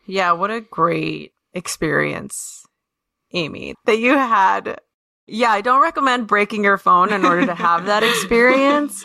Yeah. 0.08 0.32
What 0.34 0.52
a 0.52 0.62
great 0.62 1.34
experience, 1.54 2.66
Amy, 3.34 3.76
that 3.86 4.00
you 4.00 4.12
had. 4.12 4.80
Yeah. 5.28 5.52
I 5.52 5.62
don't 5.62 5.82
recommend 5.82 6.28
breaking 6.28 6.64
your 6.64 6.78
phone 6.78 7.12
in 7.12 7.26
order 7.26 7.46
to 7.46 7.56
have 7.56 7.86
that 7.86 8.04
experience. 8.04 9.04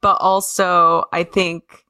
But 0.00 0.16
also 0.20 1.04
I 1.12 1.24
think 1.24 1.84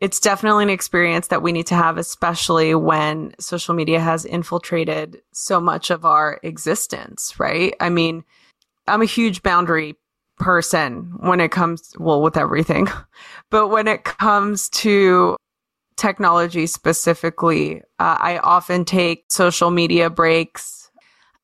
it's 0.00 0.20
definitely 0.20 0.64
an 0.64 0.70
experience 0.70 1.28
that 1.28 1.42
we 1.42 1.52
need 1.52 1.66
to 1.68 1.74
have, 1.74 1.96
especially 1.96 2.74
when 2.74 3.34
social 3.40 3.74
media 3.74 3.98
has 3.98 4.24
infiltrated 4.24 5.22
so 5.32 5.58
much 5.58 5.90
of 5.90 6.04
our 6.04 6.38
existence, 6.42 7.38
right? 7.38 7.74
I 7.80 7.88
mean, 7.88 8.24
I'm 8.86 9.00
a 9.00 9.06
huge 9.06 9.42
boundary 9.42 9.96
person 10.38 11.14
when 11.20 11.40
it 11.40 11.50
comes, 11.50 11.94
well, 11.98 12.20
with 12.20 12.36
everything, 12.36 12.88
but 13.50 13.68
when 13.68 13.88
it 13.88 14.04
comes 14.04 14.68
to 14.68 15.36
technology 15.96 16.66
specifically, 16.66 17.80
uh, 17.98 18.18
I 18.20 18.38
often 18.38 18.84
take 18.84 19.24
social 19.30 19.70
media 19.70 20.10
breaks. 20.10 20.90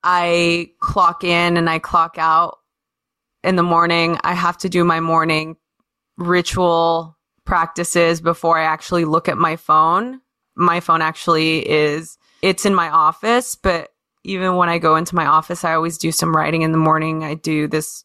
I 0.05 0.73
clock 0.81 1.25
in 1.25 1.57
and 1.57 1.71
I 1.71 1.79
clock 1.79 2.17
out 2.19 2.59
in 3.43 3.57
the 3.57 3.63
morning. 3.63 4.19
I 4.25 4.35
have 4.35 4.59
to 4.59 4.69
do 4.69 4.85
my 4.85 5.01
morning 5.01 5.57
ritual 6.17 7.17
practices 7.45 8.21
before 8.21 8.59
I 8.59 8.65
actually 8.65 9.05
look 9.05 9.29
at 9.29 9.39
my 9.39 9.57
phone. 9.57 10.21
My 10.55 10.81
phone 10.81 11.03
actually 11.03 11.69
is, 11.69 12.19
it's 12.43 12.67
in 12.67 12.75
my 12.75 12.89
office, 12.91 13.55
but 13.55 13.91
even 14.25 14.57
when 14.57 14.69
I 14.69 14.79
go 14.79 14.97
into 14.97 15.15
my 15.15 15.27
office, 15.27 15.65
I 15.65 15.75
always 15.75 15.99
do 15.99 16.13
some 16.13 16.35
writing 16.35 16.63
in 16.63 16.73
the 16.73 16.79
morning. 16.79 17.25
I 17.25 17.35
do 17.35 17.67
this, 17.67 18.05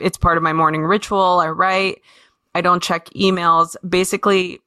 it's 0.00 0.18
part 0.18 0.36
of 0.36 0.42
my 0.42 0.52
morning 0.52 0.82
ritual. 0.82 1.40
I 1.40 1.48
write. 1.48 2.02
I 2.54 2.60
don't 2.60 2.82
check 2.82 3.06
emails. 3.10 3.76
Basically, 3.88 4.60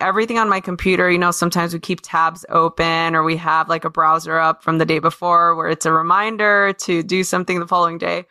everything 0.00 0.38
on 0.38 0.48
my 0.48 0.60
computer, 0.60 1.10
you 1.10 1.18
know, 1.18 1.30
sometimes 1.30 1.72
we 1.72 1.80
keep 1.80 2.00
tabs 2.02 2.44
open 2.48 3.14
or 3.14 3.22
we 3.22 3.36
have 3.36 3.68
like 3.68 3.84
a 3.84 3.90
browser 3.90 4.38
up 4.38 4.62
from 4.62 4.78
the 4.78 4.86
day 4.86 4.98
before 4.98 5.54
where 5.54 5.68
it's 5.68 5.86
a 5.86 5.92
reminder 5.92 6.72
to 6.80 7.02
do 7.02 7.22
something 7.22 7.60
the 7.60 7.66
following 7.66 7.98
day. 7.98 8.24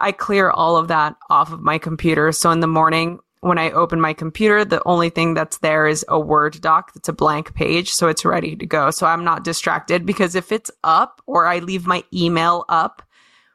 I 0.00 0.12
clear 0.12 0.50
all 0.50 0.76
of 0.76 0.88
that 0.88 1.16
off 1.30 1.52
of 1.52 1.60
my 1.60 1.78
computer. 1.78 2.32
So 2.32 2.50
in 2.50 2.60
the 2.60 2.66
morning, 2.66 3.20
when 3.40 3.58
I 3.58 3.70
open 3.72 4.00
my 4.00 4.14
computer, 4.14 4.64
the 4.64 4.82
only 4.86 5.10
thing 5.10 5.34
that's 5.34 5.58
there 5.58 5.86
is 5.86 6.04
a 6.08 6.18
Word 6.18 6.60
doc 6.60 6.94
that's 6.94 7.08
a 7.08 7.12
blank 7.12 7.54
page. 7.54 7.92
So 7.92 8.08
it's 8.08 8.24
ready 8.24 8.56
to 8.56 8.66
go. 8.66 8.90
So 8.90 9.06
I'm 9.06 9.22
not 9.22 9.44
distracted 9.44 10.06
because 10.06 10.34
if 10.34 10.50
it's 10.50 10.70
up 10.82 11.20
or 11.26 11.46
I 11.46 11.58
leave 11.58 11.86
my 11.86 12.04
email 12.12 12.64
up, 12.68 13.02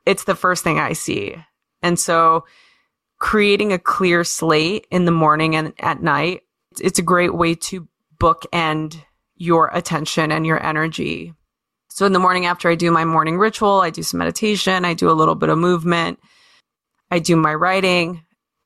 it's 0.05 0.25
the 0.25 0.36
first 0.36 0.63
thing 0.63 0.79
I 0.79 0.93
see. 0.93 1.36
And 1.81 2.00
so 2.00 2.46
creating 3.17 3.74
a 3.74 3.79
clear 3.79 4.24
slate 4.24 4.88
in 4.91 5.05
the 5.05 5.12
morning 5.12 5.55
and 5.55 5.74
at 5.79 6.01
night, 6.01 6.43
it's 6.79 7.00
a 7.00 7.03
great 7.03 7.34
way 7.34 7.55
to 7.55 7.88
bookend 8.19 9.03
your 9.36 9.69
attention 9.74 10.31
and 10.31 10.46
your 10.46 10.63
energy. 10.63 11.34
So 11.89 12.05
in 12.05 12.13
the 12.13 12.19
morning 12.19 12.46
after 12.46 12.69
I 12.69 12.75
do 12.75 12.91
my 12.91 13.03
morning 13.03 13.38
ritual, 13.38 13.81
I 13.81 13.89
do 13.89 14.03
some 14.03 14.19
meditation, 14.19 14.86
I 14.86 14.93
do 14.93 15.10
a 15.10 15.13
little 15.13 15.36
bit 15.36 15.50
of 15.50 15.58
movement, 15.58 16.19
I 17.12 17.19
do 17.19 17.36
my 17.36 17.53
writing. 17.53 18.24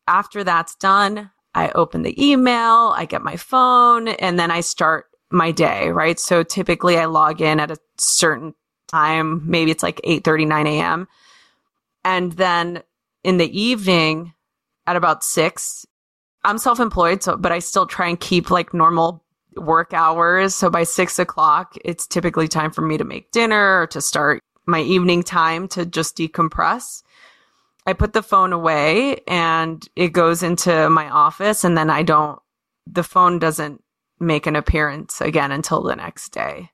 After 0.08 0.44
that's 0.44 0.76
done, 0.76 1.32
I 1.56 1.70
open 1.70 2.04
the 2.04 2.24
email, 2.24 2.94
I 2.96 3.06
get 3.06 3.22
my 3.22 3.38
phone, 3.38 4.10
and 4.10 4.38
then 4.38 4.52
I 4.52 4.60
start 4.60 5.06
my 5.32 5.52
day, 5.52 5.90
right? 5.90 6.20
So 6.20 6.44
typically 6.44 6.98
I 6.98 7.06
log 7.06 7.42
in 7.42 7.60
at 7.60 7.72
a 7.72 7.78
certain 7.98 8.54
time, 8.88 9.50
maybe 9.50 9.72
it's 9.72 9.84
like 9.84 10.02
8 10.04 10.24
39 10.24 10.68
a.m. 10.68 11.08
And 12.04 12.34
then 12.34 12.84
in 13.24 13.38
the 13.38 13.60
evening 13.60 14.34
at 14.86 14.98
about 14.98 15.24
six, 15.24 15.86
I'm 16.44 16.58
self 16.58 16.80
employed, 16.80 17.24
so, 17.24 17.38
but 17.38 17.52
I 17.52 17.60
still 17.60 17.86
try 17.86 18.10
and 18.10 18.20
keep 18.20 18.52
like 18.52 18.74
normal 18.74 19.24
work 19.58 19.94
hours. 19.94 20.56
So 20.56 20.70
by 20.70 20.84
six 20.84 21.20
o'clock, 21.20 21.76
it's 21.84 22.08
typically 22.08 22.48
time 22.48 22.72
for 22.72 22.82
me 22.82 22.98
to 22.98 23.04
make 23.04 23.32
dinner 23.32 23.82
or 23.82 23.88
to 23.88 24.02
start 24.02 24.42
my 24.66 24.82
evening 24.82 25.24
time 25.24 25.68
to 25.70 25.86
just 25.86 26.18
decompress. 26.18 27.04
I 27.86 27.94
put 27.94 28.14
the 28.14 28.24
phone 28.24 28.54
away 28.54 29.22
and 29.28 29.86
it 29.96 30.10
goes 30.10 30.42
into 30.42 30.90
my 30.90 31.10
office 31.10 31.64
and 31.64 31.78
then 31.78 31.90
I 31.90 32.04
don't, 32.04 32.40
the 32.88 33.04
phone 33.04 33.40
doesn't 33.40 33.84
make 34.20 34.48
an 34.48 34.56
appearance 34.56 35.20
again 35.20 35.52
until 35.52 35.84
the 35.84 35.96
next 35.96 36.30
day. 36.30 36.70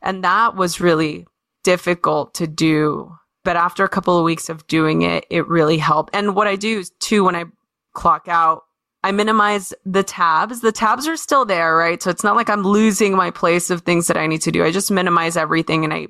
And 0.00 0.24
that 0.24 0.56
was 0.56 0.80
really 0.80 1.26
difficult 1.62 2.34
to 2.34 2.46
do. 2.46 3.16
But 3.44 3.56
after 3.56 3.84
a 3.84 3.88
couple 3.88 4.18
of 4.18 4.24
weeks 4.24 4.48
of 4.48 4.66
doing 4.66 5.02
it, 5.02 5.26
it 5.30 5.46
really 5.46 5.78
helped. 5.78 6.14
And 6.14 6.34
what 6.34 6.48
I 6.48 6.56
do 6.56 6.80
is 6.80 6.90
too, 6.98 7.24
when 7.24 7.36
I 7.36 7.44
clock 7.92 8.26
out, 8.28 8.64
I 9.04 9.10
minimize 9.12 9.74
the 9.84 10.02
tabs. 10.02 10.60
The 10.60 10.72
tabs 10.72 11.08
are 11.08 11.16
still 11.16 11.44
there, 11.44 11.76
right? 11.76 12.02
So 12.02 12.10
it's 12.10 12.24
not 12.24 12.36
like 12.36 12.48
I'm 12.48 12.62
losing 12.62 13.16
my 13.16 13.30
place 13.30 13.70
of 13.70 13.82
things 13.82 14.06
that 14.06 14.16
I 14.16 14.26
need 14.26 14.42
to 14.42 14.52
do. 14.52 14.64
I 14.64 14.70
just 14.70 14.90
minimize 14.90 15.36
everything 15.36 15.84
and 15.84 15.92
I 15.92 16.08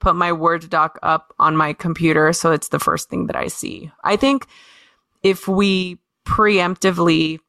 put 0.00 0.16
my 0.16 0.32
Word 0.32 0.68
doc 0.68 0.98
up 1.02 1.32
on 1.38 1.56
my 1.56 1.72
computer. 1.72 2.32
So 2.32 2.52
it's 2.52 2.68
the 2.68 2.78
first 2.78 3.08
thing 3.08 3.26
that 3.26 3.36
I 3.36 3.46
see. 3.46 3.90
I 4.04 4.16
think 4.16 4.46
if 5.22 5.48
we 5.48 5.98
preemptively 6.26 7.40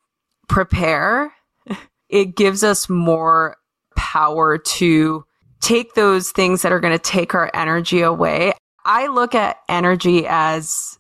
prepare 0.48 1.34
it 2.10 2.36
gives 2.36 2.64
us 2.64 2.90
more 2.90 3.58
power 3.96 4.58
to 4.58 5.26
take 5.60 5.96
those 5.96 6.32
things 6.32 6.62
that 6.62 6.72
are 6.72 6.80
going 6.80 6.94
to 6.98 7.00
take 7.00 7.34
our 7.34 7.50
energy 7.54 8.02
away. 8.02 8.54
I 8.86 9.08
look 9.08 9.36
at 9.36 9.58
energy 9.68 10.26
as, 10.28 10.97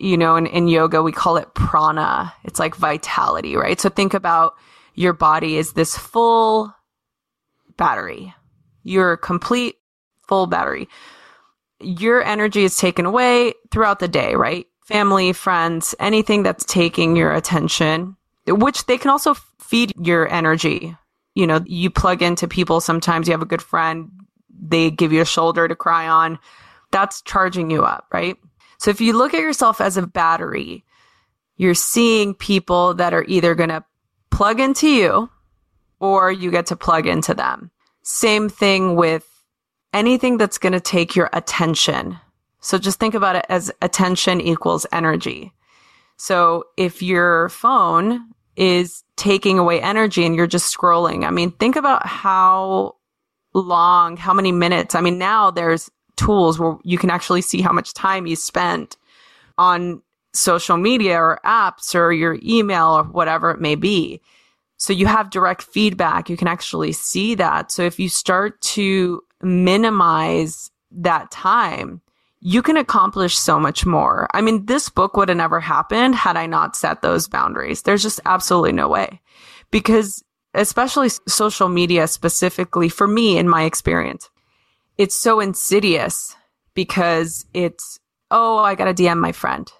you 0.00 0.16
know, 0.16 0.36
in, 0.36 0.46
in 0.46 0.66
yoga, 0.66 1.02
we 1.02 1.12
call 1.12 1.36
it 1.36 1.54
prana. 1.54 2.32
It's 2.44 2.58
like 2.58 2.74
vitality, 2.74 3.54
right? 3.54 3.78
So 3.78 3.90
think 3.90 4.14
about 4.14 4.54
your 4.94 5.12
body 5.12 5.58
is 5.58 5.74
this 5.74 5.96
full 5.96 6.74
battery. 7.76 8.34
Your 8.82 9.18
complete 9.18 9.76
full 10.26 10.46
battery. 10.46 10.88
Your 11.80 12.22
energy 12.24 12.64
is 12.64 12.78
taken 12.78 13.04
away 13.04 13.52
throughout 13.70 13.98
the 13.98 14.08
day, 14.08 14.34
right? 14.34 14.66
Family, 14.86 15.34
friends, 15.34 15.94
anything 16.00 16.42
that's 16.42 16.64
taking 16.64 17.14
your 17.14 17.32
attention, 17.32 18.16
which 18.46 18.86
they 18.86 18.96
can 18.96 19.10
also 19.10 19.34
feed 19.60 19.92
your 20.00 20.32
energy. 20.32 20.96
You 21.34 21.46
know, 21.46 21.60
you 21.66 21.90
plug 21.90 22.22
into 22.22 22.48
people. 22.48 22.80
Sometimes 22.80 23.28
you 23.28 23.32
have 23.32 23.42
a 23.42 23.46
good 23.46 23.62
friend. 23.62 24.10
They 24.48 24.90
give 24.90 25.12
you 25.12 25.20
a 25.20 25.26
shoulder 25.26 25.68
to 25.68 25.76
cry 25.76 26.08
on. 26.08 26.38
That's 26.90 27.22
charging 27.22 27.70
you 27.70 27.84
up, 27.84 28.06
right? 28.12 28.36
So 28.80 28.90
if 28.90 29.02
you 29.02 29.12
look 29.12 29.34
at 29.34 29.40
yourself 29.40 29.82
as 29.82 29.98
a 29.98 30.06
battery, 30.06 30.86
you're 31.58 31.74
seeing 31.74 32.32
people 32.32 32.94
that 32.94 33.12
are 33.12 33.26
either 33.28 33.54
going 33.54 33.68
to 33.68 33.84
plug 34.30 34.58
into 34.58 34.88
you 34.88 35.28
or 35.98 36.32
you 36.32 36.50
get 36.50 36.64
to 36.66 36.76
plug 36.76 37.06
into 37.06 37.34
them. 37.34 37.70
Same 38.00 38.48
thing 38.48 38.96
with 38.96 39.28
anything 39.92 40.38
that's 40.38 40.56
going 40.56 40.72
to 40.72 40.80
take 40.80 41.14
your 41.14 41.28
attention. 41.34 42.18
So 42.60 42.78
just 42.78 42.98
think 42.98 43.14
about 43.14 43.36
it 43.36 43.44
as 43.50 43.70
attention 43.82 44.40
equals 44.40 44.86
energy. 44.90 45.52
So 46.16 46.64
if 46.78 47.02
your 47.02 47.50
phone 47.50 48.30
is 48.56 49.04
taking 49.16 49.58
away 49.58 49.82
energy 49.82 50.24
and 50.24 50.34
you're 50.34 50.46
just 50.46 50.74
scrolling, 50.74 51.26
I 51.26 51.30
mean, 51.30 51.50
think 51.50 51.76
about 51.76 52.06
how 52.06 52.96
long, 53.52 54.16
how 54.16 54.32
many 54.32 54.52
minutes. 54.52 54.94
I 54.94 55.02
mean, 55.02 55.18
now 55.18 55.50
there's 55.50 55.90
tools 56.24 56.58
where 56.58 56.76
you 56.82 56.98
can 56.98 57.10
actually 57.10 57.42
see 57.42 57.60
how 57.60 57.72
much 57.72 57.94
time 57.94 58.26
you 58.26 58.36
spent 58.36 58.96
on 59.58 60.02
social 60.32 60.76
media 60.76 61.18
or 61.18 61.40
apps 61.44 61.94
or 61.94 62.12
your 62.12 62.38
email 62.42 62.98
or 62.98 63.04
whatever 63.04 63.50
it 63.50 63.60
may 63.60 63.74
be. 63.74 64.20
So 64.76 64.92
you 64.92 65.06
have 65.06 65.30
direct 65.30 65.62
feedback. 65.62 66.30
You 66.30 66.36
can 66.36 66.48
actually 66.48 66.92
see 66.92 67.34
that. 67.34 67.70
So 67.72 67.82
if 67.82 67.98
you 67.98 68.08
start 68.08 68.60
to 68.62 69.22
minimize 69.42 70.70
that 70.92 71.30
time, 71.30 72.00
you 72.40 72.62
can 72.62 72.76
accomplish 72.76 73.38
so 73.38 73.60
much 73.60 73.84
more. 73.84 74.28
I 74.32 74.40
mean, 74.40 74.66
this 74.66 74.88
book 74.88 75.16
would 75.16 75.28
have 75.28 75.36
never 75.36 75.60
happened 75.60 76.14
had 76.14 76.36
I 76.36 76.46
not 76.46 76.76
set 76.76 77.02
those 77.02 77.28
boundaries. 77.28 77.82
There's 77.82 78.02
just 78.02 78.20
absolutely 78.24 78.72
no 78.72 78.88
way 78.88 79.20
because 79.70 80.24
especially 80.54 81.10
social 81.28 81.68
media 81.68 82.06
specifically 82.06 82.88
for 82.88 83.06
me 83.06 83.36
in 83.36 83.48
my 83.48 83.64
experience, 83.64 84.30
it's 85.00 85.16
so 85.16 85.40
insidious 85.40 86.36
because 86.74 87.46
it's, 87.54 87.98
oh, 88.30 88.58
I 88.58 88.74
got 88.74 88.84
to 88.84 89.02
DM 89.02 89.18
my 89.18 89.32
friend. 89.32 89.70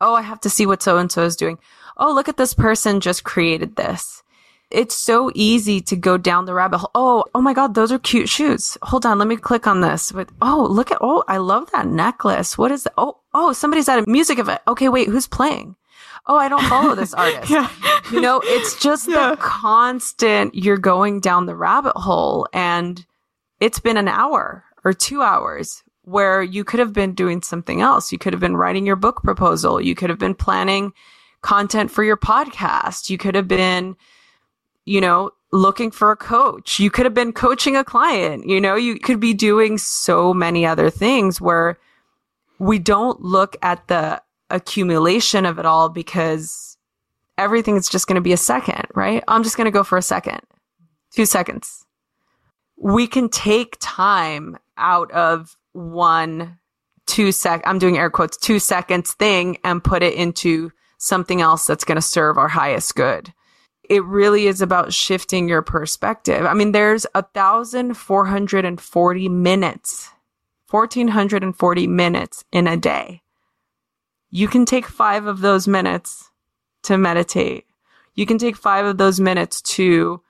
Oh, 0.00 0.14
I 0.14 0.22
have 0.22 0.40
to 0.40 0.50
see 0.50 0.66
what 0.66 0.82
so 0.82 0.98
and 0.98 1.10
so 1.10 1.22
is 1.24 1.36
doing. 1.36 1.58
Oh, 1.96 2.14
look 2.14 2.28
at 2.28 2.36
this 2.36 2.54
person 2.54 3.00
just 3.00 3.24
created 3.24 3.76
this 3.76 4.22
it's 4.70 4.94
so 4.94 5.30
easy 5.34 5.80
to 5.80 5.96
go 5.96 6.16
down 6.18 6.44
the 6.44 6.54
rabbit 6.54 6.78
hole. 6.78 6.90
Oh, 6.94 7.24
oh 7.34 7.40
my 7.40 7.54
God, 7.54 7.74
those 7.74 7.92
are 7.92 7.98
cute 7.98 8.28
shoes. 8.28 8.76
Hold 8.82 9.06
on, 9.06 9.18
let 9.18 9.28
me 9.28 9.36
click 9.36 9.66
on 9.66 9.80
this. 9.80 10.10
But 10.10 10.28
oh, 10.42 10.66
look 10.68 10.90
at 10.90 10.98
oh, 11.00 11.22
I 11.28 11.36
love 11.38 11.70
that 11.72 11.86
necklace. 11.86 12.58
What 12.58 12.72
is 12.72 12.84
that? 12.84 12.94
Oh, 12.98 13.18
oh, 13.32 13.52
somebody's 13.52 13.88
at 13.88 14.00
a 14.00 14.10
music 14.10 14.38
event. 14.38 14.60
Okay, 14.66 14.88
wait, 14.88 15.08
who's 15.08 15.28
playing? 15.28 15.76
Oh, 16.26 16.36
I 16.36 16.48
don't 16.48 16.64
follow 16.64 16.94
this 16.96 17.14
artist. 17.14 17.50
yeah. 17.50 17.70
You 18.10 18.20
know, 18.20 18.40
it's 18.44 18.80
just 18.80 19.08
yeah. 19.08 19.30
the 19.30 19.36
constant 19.36 20.54
you're 20.54 20.78
going 20.78 21.20
down 21.20 21.46
the 21.46 21.56
rabbit 21.56 21.96
hole 21.96 22.48
and 22.52 23.04
it's 23.60 23.78
been 23.78 23.96
an 23.96 24.08
hour 24.08 24.64
or 24.86 24.92
two 24.92 25.22
hours 25.22 25.82
where 26.02 26.42
you 26.42 26.62
could 26.64 26.80
have 26.80 26.92
been 26.92 27.12
doing 27.14 27.42
something 27.42 27.80
else. 27.80 28.12
You 28.12 28.18
could 28.18 28.32
have 28.32 28.40
been 28.40 28.56
writing 28.56 28.86
your 28.86 28.96
book 28.96 29.22
proposal. 29.22 29.80
You 29.80 29.94
could 29.94 30.10
have 30.10 30.18
been 30.18 30.34
planning 30.34 30.92
content 31.42 31.90
for 31.90 32.04
your 32.04 32.16
podcast. 32.16 33.10
You 33.10 33.18
could 33.18 33.34
have 33.34 33.48
been 33.48 33.96
you 34.86 35.00
know, 35.00 35.32
looking 35.52 35.90
for 35.90 36.10
a 36.10 36.16
coach. 36.16 36.78
You 36.78 36.90
could 36.90 37.04
have 37.04 37.14
been 37.14 37.32
coaching 37.32 37.76
a 37.76 37.84
client. 37.84 38.48
You 38.48 38.60
know, 38.60 38.76
you 38.76 38.98
could 38.98 39.20
be 39.20 39.34
doing 39.34 39.76
so 39.76 40.32
many 40.32 40.64
other 40.64 40.88
things 40.88 41.40
where 41.40 41.78
we 42.58 42.78
don't 42.78 43.20
look 43.20 43.56
at 43.62 43.86
the 43.88 44.22
accumulation 44.48 45.44
of 45.44 45.58
it 45.58 45.66
all 45.66 45.88
because 45.88 46.78
everything 47.36 47.76
is 47.76 47.88
just 47.88 48.06
going 48.06 48.14
to 48.14 48.20
be 48.20 48.32
a 48.32 48.38
second, 48.38 48.86
right? 48.94 49.22
I'm 49.28 49.42
just 49.42 49.56
going 49.56 49.66
to 49.66 49.72
go 49.72 49.82
for 49.82 49.98
a 49.98 50.02
second, 50.02 50.40
two 51.10 51.26
seconds. 51.26 51.84
We 52.78 53.06
can 53.06 53.28
take 53.28 53.76
time 53.80 54.56
out 54.76 55.10
of 55.12 55.56
one, 55.72 56.58
two 57.06 57.32
sec, 57.32 57.62
I'm 57.66 57.78
doing 57.78 57.98
air 57.98 58.10
quotes, 58.10 58.36
two 58.36 58.58
seconds 58.58 59.12
thing 59.12 59.58
and 59.64 59.82
put 59.82 60.02
it 60.02 60.14
into 60.14 60.72
something 60.98 61.40
else 61.40 61.66
that's 61.66 61.84
going 61.84 61.96
to 61.96 62.02
serve 62.02 62.38
our 62.38 62.48
highest 62.48 62.94
good 62.94 63.32
it 63.88 64.04
really 64.04 64.46
is 64.46 64.60
about 64.60 64.92
shifting 64.92 65.48
your 65.48 65.62
perspective. 65.62 66.44
I 66.44 66.54
mean, 66.54 66.72
there's 66.72 67.06
a 67.14 67.22
thousand 67.22 67.94
four 67.94 68.26
hundred 68.26 68.64
and 68.64 68.80
forty 68.80 69.28
minutes, 69.28 70.10
fourteen 70.66 71.08
hundred 71.08 71.42
and 71.42 71.56
forty 71.56 71.86
minutes 71.86 72.44
in 72.52 72.66
a 72.66 72.76
day. 72.76 73.22
You 74.30 74.48
can 74.48 74.64
take 74.64 74.86
five 74.86 75.26
of 75.26 75.40
those 75.40 75.68
minutes 75.68 76.30
to 76.82 76.98
meditate. 76.98 77.66
You 78.14 78.26
can 78.26 78.38
take 78.38 78.56
five 78.56 78.84
of 78.84 78.98
those 78.98 79.20
minutes 79.20 79.62
to 79.62 80.22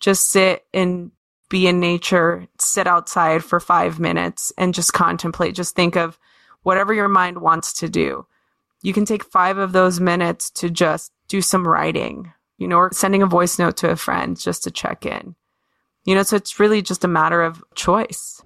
just 0.00 0.30
sit 0.30 0.64
and 0.74 1.10
be 1.48 1.66
in 1.66 1.80
nature, 1.80 2.46
sit 2.58 2.86
outside 2.86 3.44
for 3.44 3.60
five 3.60 4.00
minutes 4.00 4.52
and 4.58 4.74
just 4.74 4.92
contemplate. 4.92 5.54
Just 5.54 5.74
think 5.74 5.96
of 5.96 6.18
whatever 6.62 6.92
your 6.92 7.08
mind 7.08 7.40
wants 7.40 7.72
to 7.74 7.88
do. 7.88 8.26
You 8.82 8.92
can 8.92 9.04
take 9.04 9.24
five 9.24 9.58
of 9.58 9.72
those 9.72 10.00
minutes 10.00 10.50
to 10.50 10.70
just 10.70 11.12
do 11.28 11.40
some 11.40 11.66
writing 11.66 12.32
you 12.58 12.68
know, 12.68 12.76
or 12.76 12.90
sending 12.92 13.22
a 13.22 13.26
voice 13.26 13.58
note 13.58 13.76
to 13.78 13.90
a 13.90 13.96
friend 13.96 14.38
just 14.38 14.64
to 14.64 14.70
check 14.70 15.04
in. 15.04 15.34
You 16.04 16.14
know, 16.14 16.22
so 16.22 16.36
it's 16.36 16.60
really 16.60 16.82
just 16.82 17.04
a 17.04 17.08
matter 17.08 17.42
of 17.42 17.62
choice. 17.74 18.42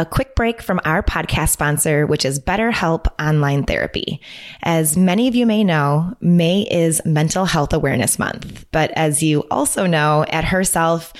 A 0.00 0.06
quick 0.06 0.34
break 0.34 0.62
from 0.62 0.80
our 0.86 1.02
podcast 1.02 1.50
sponsor, 1.50 2.06
which 2.06 2.24
is 2.24 2.40
BetterHelp 2.40 3.08
Online 3.20 3.64
Therapy. 3.64 4.22
As 4.62 4.96
many 4.96 5.28
of 5.28 5.34
you 5.34 5.44
may 5.44 5.62
know, 5.62 6.16
May 6.22 6.62
is 6.62 7.02
Mental 7.04 7.44
Health 7.44 7.74
Awareness 7.74 8.18
Month. 8.18 8.64
But 8.72 8.92
as 8.92 9.22
you 9.22 9.40
also 9.50 9.84
know, 9.84 10.24
at 10.26 10.44
Herself, 10.46 11.12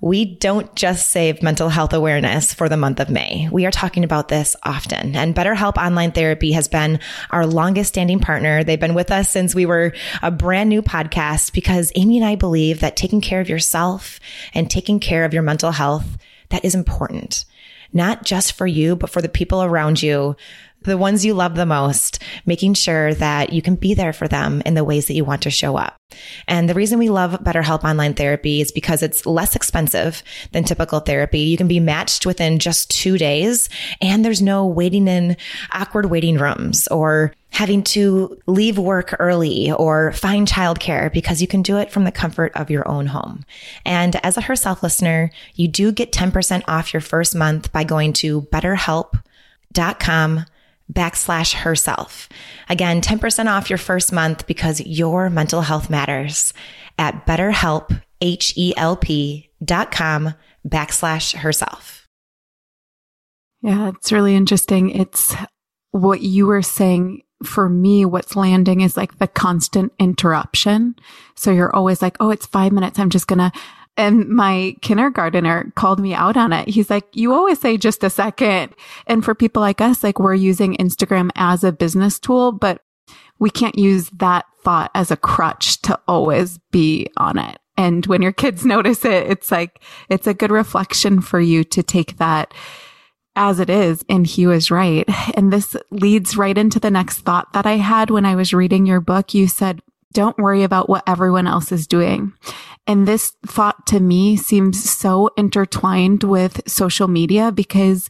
we 0.00 0.24
don't 0.24 0.74
just 0.74 1.10
save 1.10 1.42
mental 1.42 1.68
health 1.68 1.92
awareness 1.92 2.54
for 2.54 2.70
the 2.70 2.78
month 2.78 3.00
of 3.00 3.10
May. 3.10 3.50
We 3.52 3.66
are 3.66 3.70
talking 3.70 4.02
about 4.02 4.28
this 4.28 4.56
often. 4.62 5.14
And 5.14 5.34
BetterHelp 5.34 5.76
Online 5.76 6.12
Therapy 6.12 6.52
has 6.52 6.68
been 6.68 7.00
our 7.32 7.46
longest 7.46 7.90
standing 7.90 8.18
partner. 8.18 8.64
They've 8.64 8.80
been 8.80 8.94
with 8.94 9.10
us 9.10 9.28
since 9.28 9.54
we 9.54 9.66
were 9.66 9.92
a 10.22 10.30
brand 10.30 10.70
new 10.70 10.80
podcast 10.80 11.52
because 11.52 11.92
Amy 11.96 12.16
and 12.16 12.26
I 12.26 12.36
believe 12.36 12.80
that 12.80 12.96
taking 12.96 13.20
care 13.20 13.42
of 13.42 13.50
yourself 13.50 14.20
and 14.54 14.70
taking 14.70 15.00
care 15.00 15.26
of 15.26 15.34
your 15.34 15.42
mental 15.42 15.72
health, 15.72 16.16
that 16.48 16.64
is 16.64 16.74
important. 16.74 17.44
Not 17.92 18.24
just 18.24 18.52
for 18.52 18.66
you, 18.66 18.96
but 18.96 19.10
for 19.10 19.20
the 19.20 19.28
people 19.28 19.62
around 19.62 20.02
you 20.02 20.36
the 20.84 20.98
ones 20.98 21.24
you 21.24 21.34
love 21.34 21.54
the 21.54 21.66
most, 21.66 22.22
making 22.46 22.74
sure 22.74 23.14
that 23.14 23.52
you 23.52 23.62
can 23.62 23.74
be 23.74 23.94
there 23.94 24.12
for 24.12 24.28
them 24.28 24.62
in 24.66 24.74
the 24.74 24.84
ways 24.84 25.06
that 25.06 25.14
you 25.14 25.24
want 25.24 25.42
to 25.42 25.50
show 25.50 25.76
up. 25.76 25.96
And 26.46 26.68
the 26.68 26.74
reason 26.74 26.98
we 26.98 27.08
love 27.08 27.40
BetterHelp 27.42 27.84
online 27.84 28.12
therapy 28.14 28.60
is 28.60 28.72
because 28.72 29.02
it's 29.02 29.26
less 29.26 29.56
expensive 29.56 30.22
than 30.52 30.64
typical 30.64 31.00
therapy. 31.00 31.40
You 31.40 31.56
can 31.56 31.68
be 31.68 31.80
matched 31.80 32.26
within 32.26 32.58
just 32.58 32.90
two 32.90 33.16
days 33.18 33.68
and 34.00 34.24
there's 34.24 34.42
no 34.42 34.66
waiting 34.66 35.08
in 35.08 35.36
awkward 35.72 36.10
waiting 36.10 36.38
rooms 36.38 36.86
or 36.88 37.32
having 37.50 37.82
to 37.82 38.38
leave 38.46 38.78
work 38.78 39.14
early 39.18 39.70
or 39.72 40.12
find 40.12 40.48
childcare 40.48 41.12
because 41.12 41.42
you 41.42 41.48
can 41.48 41.60
do 41.62 41.76
it 41.76 41.92
from 41.92 42.04
the 42.04 42.12
comfort 42.12 42.50
of 42.54 42.70
your 42.70 42.88
own 42.88 43.06
home. 43.06 43.44
And 43.84 44.16
as 44.24 44.38
a 44.38 44.42
Herself 44.42 44.82
listener, 44.82 45.30
you 45.54 45.68
do 45.68 45.92
get 45.92 46.12
10% 46.12 46.62
off 46.66 46.94
your 46.94 47.02
first 47.02 47.34
month 47.34 47.70
by 47.70 47.84
going 47.84 48.14
to 48.14 48.40
betterhelp.com 48.42 50.46
backslash 50.92 51.54
herself. 51.54 52.28
Again, 52.68 53.00
10% 53.00 53.50
off 53.50 53.70
your 53.70 53.78
first 53.78 54.12
month 54.12 54.46
because 54.46 54.80
your 54.80 55.30
mental 55.30 55.62
health 55.62 55.90
matters 55.90 56.52
at 56.98 57.26
betterhelp, 57.26 58.02
H-E-L-P 58.20 59.50
dot 59.64 59.90
com 59.90 60.34
backslash 60.66 61.34
herself. 61.36 62.08
Yeah, 63.62 63.88
it's 63.88 64.12
really 64.12 64.34
interesting. 64.34 64.90
It's 64.90 65.34
what 65.92 66.20
you 66.20 66.46
were 66.46 66.62
saying 66.62 67.22
for 67.44 67.68
me, 67.68 68.04
what's 68.04 68.36
landing 68.36 68.80
is 68.80 68.96
like 68.96 69.18
the 69.18 69.26
constant 69.26 69.92
interruption. 69.98 70.94
So 71.34 71.50
you're 71.50 71.74
always 71.74 72.02
like, 72.02 72.16
Oh, 72.20 72.30
it's 72.30 72.46
five 72.46 72.72
minutes. 72.72 72.98
I'm 72.98 73.10
just 73.10 73.26
going 73.26 73.38
to 73.38 73.52
and 73.96 74.28
my 74.28 74.74
kindergartner 74.80 75.70
called 75.76 76.00
me 76.00 76.14
out 76.14 76.36
on 76.36 76.52
it. 76.52 76.68
He's 76.68 76.88
like, 76.88 77.06
you 77.12 77.32
always 77.32 77.60
say 77.60 77.76
just 77.76 78.02
a 78.02 78.10
second. 78.10 78.74
And 79.06 79.24
for 79.24 79.34
people 79.34 79.60
like 79.60 79.80
us, 79.80 80.02
like 80.02 80.18
we're 80.18 80.34
using 80.34 80.76
Instagram 80.76 81.30
as 81.34 81.62
a 81.62 81.72
business 81.72 82.18
tool, 82.18 82.52
but 82.52 82.82
we 83.38 83.50
can't 83.50 83.78
use 83.78 84.08
that 84.10 84.46
thought 84.62 84.90
as 84.94 85.10
a 85.10 85.16
crutch 85.16 85.82
to 85.82 85.98
always 86.08 86.58
be 86.70 87.08
on 87.16 87.38
it. 87.38 87.58
And 87.76 88.06
when 88.06 88.22
your 88.22 88.32
kids 88.32 88.64
notice 88.66 89.04
it, 89.04 89.30
it's 89.30 89.50
like, 89.50 89.82
it's 90.08 90.26
a 90.26 90.34
good 90.34 90.50
reflection 90.50 91.20
for 91.20 91.40
you 91.40 91.64
to 91.64 91.82
take 91.82 92.16
that 92.16 92.54
as 93.34 93.60
it 93.60 93.68
is. 93.68 94.04
And 94.08 94.26
he 94.26 94.46
was 94.46 94.70
right. 94.70 95.08
And 95.34 95.52
this 95.52 95.76
leads 95.90 96.36
right 96.36 96.56
into 96.56 96.80
the 96.80 96.90
next 96.90 97.20
thought 97.20 97.52
that 97.52 97.66
I 97.66 97.76
had 97.76 98.10
when 98.10 98.24
I 98.24 98.36
was 98.36 98.54
reading 98.54 98.86
your 98.86 99.00
book. 99.00 99.34
You 99.34 99.48
said, 99.48 99.82
don't 100.12 100.38
worry 100.38 100.62
about 100.62 100.88
what 100.88 101.02
everyone 101.06 101.46
else 101.46 101.72
is 101.72 101.86
doing. 101.86 102.32
And 102.86 103.06
this 103.06 103.32
thought 103.46 103.86
to 103.88 104.00
me 104.00 104.36
seems 104.36 104.82
so 104.82 105.30
intertwined 105.36 106.24
with 106.24 106.60
social 106.66 107.08
media 107.08 107.52
because 107.52 108.08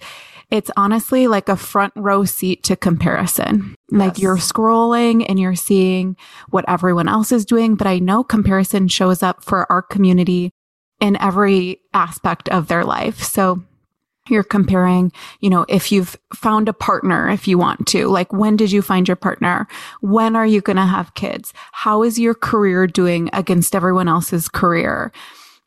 it's 0.51 0.71
honestly 0.77 1.27
like 1.29 1.49
a 1.49 1.57
front 1.57 1.95
row 1.97 2.25
seat 2.25 2.63
to 2.65 2.77
comparison. 2.77 3.75
Yes. 3.91 3.99
Like 3.99 4.19
you're 4.19 4.37
scrolling 4.37 5.25
and 5.27 5.41
you're 5.41 5.55
seeing 5.55 6.17
what 6.51 6.67
everyone 6.69 7.09
else 7.09 7.33
is 7.33 7.47
doing. 7.47 7.75
But 7.75 7.87
I 7.87 7.99
know 7.99 8.23
comparison 8.23 8.89
shows 8.89 9.23
up 9.23 9.43
for 9.43 9.71
our 9.73 9.81
community 9.81 10.51
in 11.01 11.17
every 11.17 11.81
aspect 11.95 12.49
of 12.51 12.69
their 12.69 12.85
life. 12.85 13.23
So 13.23 13.65
you're 14.29 14.45
comparing, 14.45 15.13
you 15.41 15.51
know, 15.51 15.67
if 15.69 15.91
you've 15.91 16.17
found 16.35 16.69
a 16.69 16.73
partner, 16.73 17.29
if 17.29 17.49
you 17.49 17.59
want 17.59 17.87
to, 17.89 18.07
like, 18.07 18.33
when 18.33 18.57
did 18.57 18.71
you 18.71 18.83
find 18.83 19.09
your 19.09 19.17
partner? 19.17 19.67
When 20.01 20.37
are 20.37 20.47
you 20.47 20.61
going 20.61 20.77
to 20.77 20.87
have 20.87 21.15
kids? 21.15 21.53
How 21.73 22.03
is 22.03 22.19
your 22.19 22.35
career 22.35 22.87
doing 22.87 23.31
against 23.33 23.75
everyone 23.75 24.09
else's 24.09 24.49
career? 24.49 25.13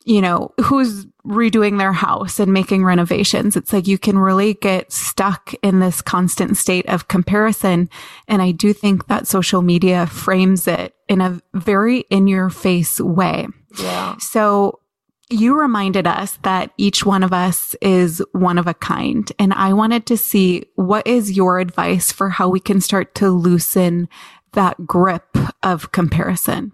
you 0.06 0.20
know, 0.20 0.54
who's 0.62 1.04
redoing 1.26 1.78
their 1.78 1.92
house 1.92 2.38
and 2.38 2.52
making 2.52 2.84
renovations. 2.84 3.56
It's 3.56 3.72
like 3.72 3.88
you 3.88 3.98
can 3.98 4.16
really 4.16 4.54
get 4.54 4.92
stuck 4.92 5.52
in 5.62 5.80
this 5.80 6.00
constant 6.00 6.56
state 6.56 6.88
of 6.88 7.08
comparison. 7.08 7.90
And 8.28 8.40
I 8.40 8.52
do 8.52 8.72
think 8.72 9.08
that 9.08 9.26
social 9.26 9.62
media 9.62 10.06
frames 10.06 10.68
it 10.68 10.94
in 11.08 11.20
a 11.20 11.40
very 11.54 12.00
in 12.08 12.28
your 12.28 12.50
face 12.50 13.00
way. 13.00 13.48
Yeah. 13.80 14.16
So 14.18 14.78
you 15.28 15.58
reminded 15.58 16.06
us 16.06 16.38
that 16.42 16.70
each 16.76 17.04
one 17.04 17.22
of 17.22 17.32
us 17.32 17.74
is 17.80 18.22
one 18.32 18.58
of 18.58 18.66
a 18.66 18.74
kind. 18.74 19.30
And 19.38 19.52
I 19.52 19.72
wanted 19.72 20.06
to 20.06 20.16
see 20.16 20.66
what 20.76 21.06
is 21.06 21.36
your 21.36 21.58
advice 21.58 22.12
for 22.12 22.30
how 22.30 22.48
we 22.48 22.60
can 22.60 22.80
start 22.80 23.14
to 23.16 23.30
loosen 23.30 24.08
that 24.52 24.86
grip 24.86 25.36
of 25.62 25.92
comparison? 25.92 26.72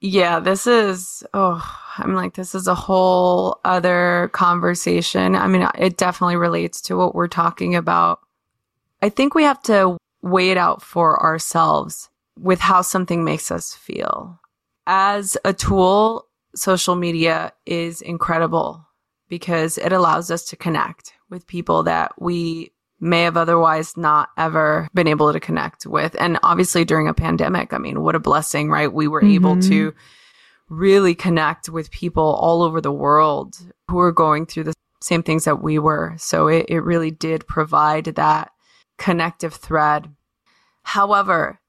Yeah, 0.00 0.40
this 0.40 0.66
is, 0.66 1.22
oh, 1.32 1.62
I'm 1.98 2.14
like, 2.14 2.34
this 2.34 2.54
is 2.54 2.66
a 2.66 2.74
whole 2.74 3.60
other 3.64 4.30
conversation. 4.32 5.36
I 5.36 5.46
mean, 5.46 5.68
it 5.78 5.96
definitely 5.96 6.36
relates 6.36 6.80
to 6.82 6.96
what 6.96 7.14
we're 7.14 7.28
talking 7.28 7.74
about. 7.76 8.20
I 9.00 9.10
think 9.10 9.34
we 9.34 9.44
have 9.44 9.62
to 9.64 9.96
weigh 10.22 10.50
it 10.50 10.56
out 10.56 10.82
for 10.82 11.22
ourselves 11.22 12.08
with 12.38 12.60
how 12.60 12.82
something 12.82 13.24
makes 13.24 13.50
us 13.50 13.74
feel. 13.74 14.40
As 14.86 15.36
a 15.44 15.52
tool, 15.52 16.26
social 16.54 16.94
media 16.94 17.52
is 17.66 18.00
incredible 18.00 18.86
because 19.28 19.78
it 19.78 19.92
allows 19.92 20.30
us 20.30 20.44
to 20.46 20.56
connect 20.56 21.12
with 21.30 21.46
people 21.46 21.84
that 21.84 22.12
we 22.20 22.72
may 23.00 23.22
have 23.22 23.36
otherwise 23.36 23.96
not 23.96 24.28
ever 24.38 24.88
been 24.94 25.08
able 25.08 25.32
to 25.32 25.40
connect 25.40 25.86
with. 25.86 26.14
And 26.20 26.38
obviously 26.42 26.84
during 26.84 27.08
a 27.08 27.14
pandemic, 27.14 27.72
I 27.72 27.78
mean, 27.78 28.02
what 28.02 28.14
a 28.14 28.20
blessing, 28.20 28.70
right? 28.70 28.92
We 28.92 29.08
were 29.08 29.22
mm-hmm. 29.22 29.34
able 29.34 29.60
to 29.62 29.94
really 30.68 31.14
connect 31.14 31.68
with 31.68 31.90
people 31.90 32.22
all 32.22 32.62
over 32.62 32.80
the 32.80 32.92
world 32.92 33.56
who 33.90 33.98
are 33.98 34.12
going 34.12 34.46
through 34.46 34.64
the 34.64 34.74
same 35.02 35.22
things 35.22 35.44
that 35.44 35.62
we 35.62 35.78
were. 35.78 36.14
So 36.16 36.46
it, 36.46 36.66
it 36.68 36.80
really 36.80 37.10
did 37.10 37.46
provide 37.46 38.04
that 38.04 38.52
connective 38.98 39.54
thread. 39.54 40.08
However, 40.82 41.60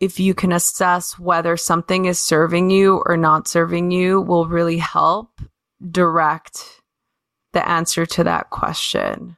if 0.00 0.18
you 0.18 0.34
can 0.34 0.50
assess 0.50 1.18
whether 1.18 1.56
something 1.56 2.06
is 2.06 2.18
serving 2.18 2.70
you 2.70 3.02
or 3.06 3.16
not 3.16 3.46
serving 3.46 3.90
you 3.90 4.20
will 4.20 4.48
really 4.48 4.78
help 4.78 5.40
direct 5.90 6.80
the 7.52 7.68
answer 7.68 8.06
to 8.06 8.24
that 8.24 8.50
question 8.50 9.36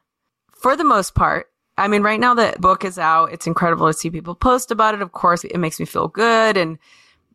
for 0.63 0.77
the 0.77 0.85
most 0.85 1.15
part, 1.15 1.49
I 1.77 1.89
mean, 1.89 2.03
right 2.03 2.21
now 2.21 2.35
the 2.35 2.55
book 2.61 2.85
is 2.85 2.97
out. 2.97 3.33
It's 3.33 3.49
incredible 3.49 3.89
to 3.89 3.93
see 3.93 4.11
people 4.11 4.37
post 4.37 4.71
about 4.71 4.95
it. 4.95 5.03
Of 5.03 5.11
course, 5.11 5.43
it 5.43 5.59
makes 5.59 5.81
me 5.81 5.87
feel 5.87 6.07
good 6.07 6.57
and 6.57 6.79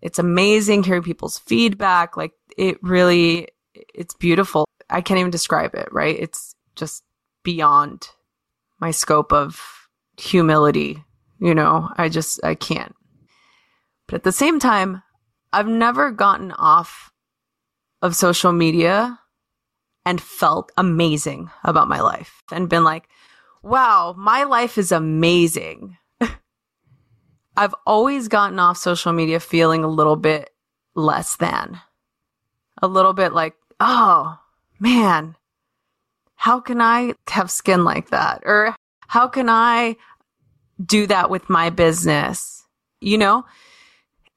it's 0.02 0.18
amazing 0.18 0.84
hearing 0.84 1.04
people's 1.04 1.38
feedback. 1.38 2.16
Like 2.16 2.32
it 2.58 2.82
really, 2.82 3.50
it's 3.94 4.14
beautiful. 4.14 4.66
I 4.90 5.02
can't 5.02 5.20
even 5.20 5.32
describe 5.32 5.76
it, 5.76 5.90
right? 5.92 6.16
It's 6.18 6.56
just 6.78 7.04
beyond 7.44 8.08
my 8.80 8.92
scope 8.92 9.34
of 9.34 9.62
humility. 10.18 11.04
You 11.40 11.54
know, 11.54 11.90
I 11.98 12.08
just, 12.08 12.40
I 12.44 12.56
can't. 12.56 12.96
But 14.08 14.16
at 14.16 14.24
the 14.24 14.32
same 14.32 14.60
time, 14.60 15.04
I've 15.52 15.68
never 15.68 16.12
gotten 16.12 16.52
off 16.54 17.12
of 18.02 18.16
social 18.16 18.52
media 18.52 19.20
and 20.06 20.22
felt 20.22 20.72
amazing 20.78 21.50
about 21.64 21.90
my 21.90 22.00
life 22.00 22.42
and 22.52 22.70
been 22.70 22.84
like, 22.84 23.10
wow, 23.62 24.16
my 24.18 24.44
life 24.44 24.78
is 24.78 24.92
amazing. 24.92 25.98
I've 27.58 27.76
always 27.86 28.28
gotten 28.30 28.60
off 28.60 28.78
social 28.78 29.12
media 29.12 29.40
feeling 29.40 29.84
a 29.84 29.90
little 29.90 30.16
bit 30.16 30.52
less 30.96 31.36
than, 31.36 31.82
a 32.82 32.88
little 32.88 33.14
bit 33.14 33.34
like, 33.34 33.56
oh 33.80 34.40
man, 34.80 35.36
how 36.36 36.60
can 36.62 36.80
I 36.80 37.14
have 37.28 37.52
skin 37.52 37.84
like 37.84 38.12
that? 38.12 38.44
Or 38.46 38.76
how 39.08 39.28
can 39.28 39.50
I 39.50 39.98
do 40.84 41.08
that 41.08 41.30
with 41.30 41.50
my 41.50 41.70
business? 41.70 42.64
You 43.02 43.18
know? 43.18 43.46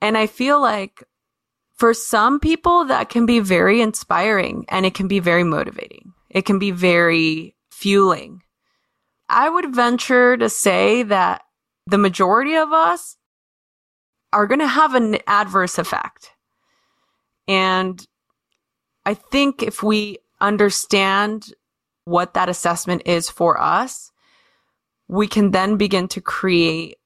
And 0.00 0.16
I 0.16 0.26
feel 0.26 0.60
like 0.60 1.04
for 1.74 1.94
some 1.94 2.40
people 2.40 2.84
that 2.86 3.08
can 3.08 3.26
be 3.26 3.40
very 3.40 3.80
inspiring 3.80 4.64
and 4.68 4.84
it 4.84 4.94
can 4.94 5.08
be 5.08 5.18
very 5.18 5.44
motivating. 5.44 6.12
It 6.28 6.44
can 6.44 6.58
be 6.58 6.70
very 6.70 7.56
fueling. 7.70 8.42
I 9.28 9.48
would 9.48 9.74
venture 9.74 10.36
to 10.36 10.48
say 10.48 11.02
that 11.04 11.42
the 11.86 11.98
majority 11.98 12.54
of 12.56 12.72
us 12.72 13.16
are 14.32 14.46
going 14.46 14.60
to 14.60 14.66
have 14.66 14.94
an 14.94 15.18
adverse 15.26 15.78
effect. 15.78 16.32
And 17.48 18.06
I 19.04 19.14
think 19.14 19.62
if 19.62 19.82
we 19.82 20.18
understand 20.40 21.52
what 22.04 22.34
that 22.34 22.48
assessment 22.48 23.02
is 23.06 23.30
for 23.30 23.60
us, 23.60 24.12
we 25.08 25.26
can 25.26 25.50
then 25.50 25.76
begin 25.76 26.08
to 26.08 26.20
create 26.20 26.98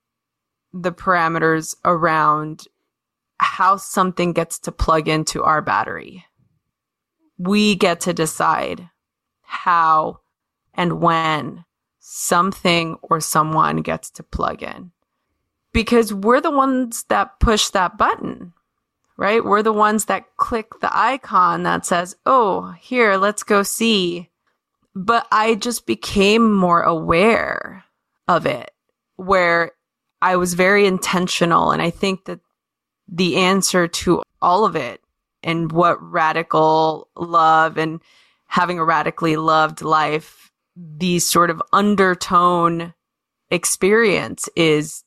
the 0.73 0.93
parameters 0.93 1.77
around 1.85 2.67
how 3.45 3.77
something 3.77 4.33
gets 4.33 4.59
to 4.61 4.73
plug 4.73 5.09
into 5.09 5.43
our 5.43 5.63
battery. 5.63 6.25
We 7.39 7.77
get 7.77 8.01
to 8.01 8.13
decide 8.13 8.89
how 9.43 10.21
and 10.73 11.01
when 11.01 11.65
something 12.01 12.97
or 13.03 13.21
someone 13.21 13.83
gets 13.83 14.11
to 14.11 14.23
plug 14.23 14.63
in 14.63 14.91
because 15.73 16.15
we're 16.15 16.41
the 16.41 16.51
ones 16.51 17.05
that 17.09 17.39
push 17.41 17.69
that 17.71 17.99
button, 17.99 18.53
right? 19.17 19.45
We're 19.45 19.63
the 19.63 19.73
ones 19.73 20.07
that 20.07 20.37
click 20.37 20.81
the 20.81 20.97
icon 20.97 21.65
that 21.65 21.85
says, 21.85 22.17
Oh, 22.25 22.75
here, 22.81 23.17
let's 23.17 23.43
go 23.43 23.63
see. 23.63 24.31
But 24.95 25.27
I 25.33 25.57
just 25.57 25.87
became 25.87 26.53
more 26.53 26.83
aware 26.83 27.85
of 28.29 28.47
it 28.47 28.71
where 29.17 29.73
I 30.23 30.37
was 30.37 30.55
very 30.55 30.87
intentional. 30.87 31.73
And 31.73 31.83
I 31.83 31.91
think 31.91 32.25
that 32.25 32.41
the 33.09 33.37
answer 33.37 33.87
to 33.87 34.23
all 34.41 34.65
of 34.65 34.77
it 34.77 35.01
and 35.43 35.71
what 35.71 36.03
radical 36.03 37.09
love 37.17 37.77
and 37.77 38.01
having 38.47 38.79
a 38.79 38.85
radically 38.85 39.37
loved 39.37 39.83
life, 39.83 40.51
the 40.77 41.19
sort 41.19 41.51
of 41.51 41.63
undertone 41.73 42.95
experience 43.51 44.49
is 44.57 45.05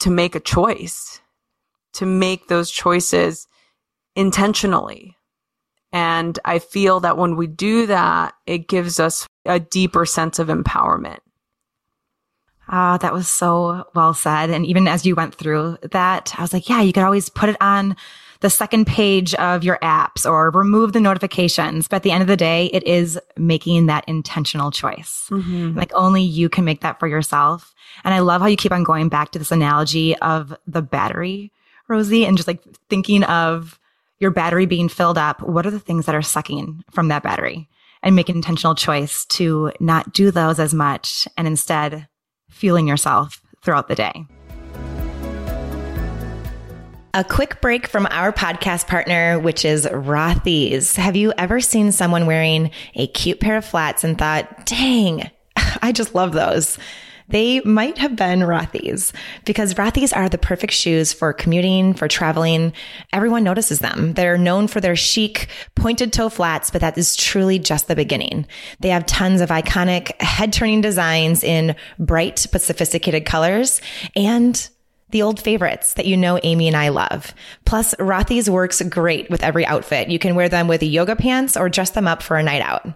to 0.00 0.10
make 0.10 0.34
a 0.34 0.40
choice, 0.40 1.20
to 1.94 2.06
make 2.06 2.48
those 2.48 2.70
choices 2.70 3.46
intentionally. 4.14 5.16
And 5.92 6.38
I 6.44 6.58
feel 6.58 7.00
that 7.00 7.16
when 7.16 7.36
we 7.36 7.46
do 7.46 7.86
that, 7.86 8.34
it 8.46 8.68
gives 8.68 9.00
us 9.00 9.26
a 9.46 9.58
deeper 9.58 10.04
sense 10.04 10.38
of 10.38 10.48
empowerment. 10.48 11.20
Ah, 12.68 12.98
that 12.98 13.12
was 13.12 13.28
so 13.28 13.86
well 13.94 14.14
said. 14.14 14.50
And 14.50 14.66
even 14.66 14.86
as 14.86 15.06
you 15.06 15.14
went 15.14 15.34
through 15.34 15.78
that, 15.90 16.34
I 16.36 16.42
was 16.42 16.52
like, 16.52 16.68
yeah, 16.68 16.82
you 16.82 16.92
could 16.92 17.02
always 17.02 17.28
put 17.28 17.48
it 17.48 17.56
on 17.60 17.96
the 18.40 18.50
second 18.50 18.86
page 18.86 19.34
of 19.34 19.64
your 19.64 19.78
apps 19.82 20.28
or 20.28 20.50
remove 20.50 20.92
the 20.92 21.00
notifications. 21.00 21.88
But 21.88 21.96
at 21.96 22.02
the 22.02 22.12
end 22.12 22.22
of 22.22 22.28
the 22.28 22.36
day, 22.36 22.66
it 22.66 22.86
is 22.86 23.18
making 23.36 23.86
that 23.86 24.04
intentional 24.06 24.70
choice. 24.70 25.26
Mm-hmm. 25.30 25.76
Like 25.76 25.92
only 25.94 26.22
you 26.22 26.48
can 26.48 26.64
make 26.64 26.82
that 26.82 27.00
for 27.00 27.08
yourself. 27.08 27.74
And 28.04 28.14
I 28.14 28.20
love 28.20 28.40
how 28.40 28.46
you 28.46 28.56
keep 28.56 28.72
on 28.72 28.84
going 28.84 29.08
back 29.08 29.32
to 29.32 29.38
this 29.38 29.50
analogy 29.50 30.16
of 30.18 30.56
the 30.66 30.82
battery, 30.82 31.52
Rosie, 31.88 32.26
and 32.26 32.36
just 32.36 32.46
like 32.46 32.62
thinking 32.88 33.24
of 33.24 33.80
your 34.20 34.30
battery 34.30 34.66
being 34.66 34.88
filled 34.88 35.18
up. 35.18 35.42
What 35.42 35.66
are 35.66 35.70
the 35.70 35.80
things 35.80 36.06
that 36.06 36.14
are 36.14 36.22
sucking 36.22 36.84
from 36.90 37.08
that 37.08 37.22
battery? 37.22 37.68
And 38.02 38.14
make 38.14 38.28
an 38.28 38.36
intentional 38.36 38.76
choice 38.76 39.24
to 39.26 39.72
not 39.80 40.12
do 40.12 40.30
those 40.30 40.60
as 40.60 40.72
much 40.72 41.26
and 41.36 41.48
instead 41.48 42.06
fueling 42.58 42.88
yourself 42.88 43.40
throughout 43.62 43.88
the 43.88 43.94
day. 43.94 44.26
A 47.14 47.24
quick 47.24 47.60
break 47.60 47.86
from 47.86 48.06
our 48.10 48.32
podcast 48.32 48.86
partner, 48.86 49.38
which 49.38 49.64
is 49.64 49.86
Rothy's. 49.86 50.94
Have 50.96 51.16
you 51.16 51.32
ever 51.38 51.60
seen 51.60 51.90
someone 51.90 52.26
wearing 52.26 52.70
a 52.94 53.06
cute 53.06 53.40
pair 53.40 53.56
of 53.56 53.64
flats 53.64 54.04
and 54.04 54.18
thought, 54.18 54.66
dang, 54.66 55.30
I 55.82 55.92
just 55.92 56.14
love 56.14 56.32
those? 56.32 56.78
They 57.28 57.60
might 57.60 57.98
have 57.98 58.16
been 58.16 58.40
Rothy's 58.40 59.12
because 59.44 59.74
Rothy's 59.74 60.12
are 60.12 60.28
the 60.28 60.38
perfect 60.38 60.72
shoes 60.72 61.12
for 61.12 61.32
commuting, 61.32 61.92
for 61.92 62.08
traveling. 62.08 62.72
Everyone 63.12 63.44
notices 63.44 63.80
them. 63.80 64.14
They're 64.14 64.38
known 64.38 64.66
for 64.66 64.80
their 64.80 64.96
chic 64.96 65.48
pointed 65.74 66.12
toe 66.12 66.30
flats, 66.30 66.70
but 66.70 66.80
that 66.80 66.96
is 66.96 67.16
truly 67.16 67.58
just 67.58 67.86
the 67.86 67.96
beginning. 67.96 68.46
They 68.80 68.88
have 68.88 69.04
tons 69.04 69.40
of 69.42 69.50
iconic 69.50 70.20
head 70.22 70.52
turning 70.52 70.80
designs 70.80 71.44
in 71.44 71.76
bright 71.98 72.46
but 72.50 72.62
sophisticated 72.62 73.26
colors 73.26 73.82
and 74.16 74.68
the 75.10 75.22
old 75.22 75.40
favorites 75.40 75.94
that 75.94 76.06
you 76.06 76.16
know 76.16 76.38
Amy 76.42 76.66
and 76.66 76.76
I 76.76 76.88
love. 76.88 77.34
Plus, 77.64 77.94
Rothy's 77.96 78.50
works 78.50 78.82
great 78.82 79.30
with 79.30 79.42
every 79.42 79.64
outfit. 79.66 80.08
You 80.08 80.18
can 80.18 80.34
wear 80.34 80.48
them 80.48 80.68
with 80.68 80.82
yoga 80.82 81.16
pants 81.16 81.56
or 81.56 81.68
dress 81.68 81.90
them 81.90 82.06
up 82.06 82.22
for 82.22 82.36
a 82.36 82.42
night 82.42 82.62
out. 82.62 82.86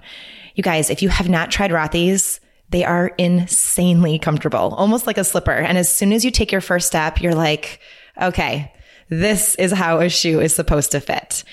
You 0.54 0.62
guys, 0.62 0.90
if 0.90 1.02
you 1.02 1.08
have 1.08 1.28
not 1.28 1.50
tried 1.50 1.70
Rothy's, 1.70 2.40
they 2.72 2.84
are 2.84 3.12
insanely 3.18 4.18
comfortable, 4.18 4.74
almost 4.76 5.06
like 5.06 5.18
a 5.18 5.24
slipper. 5.24 5.52
And 5.52 5.78
as 5.78 5.92
soon 5.92 6.12
as 6.12 6.24
you 6.24 6.30
take 6.30 6.50
your 6.50 6.60
first 6.60 6.88
step, 6.88 7.20
you're 7.20 7.34
like, 7.34 7.80
okay, 8.20 8.72
this 9.08 9.54
is 9.56 9.72
how 9.72 10.00
a 10.00 10.08
shoe 10.08 10.40
is 10.40 10.54
supposed 10.54 10.92
to 10.92 11.00
fit. 11.00 11.44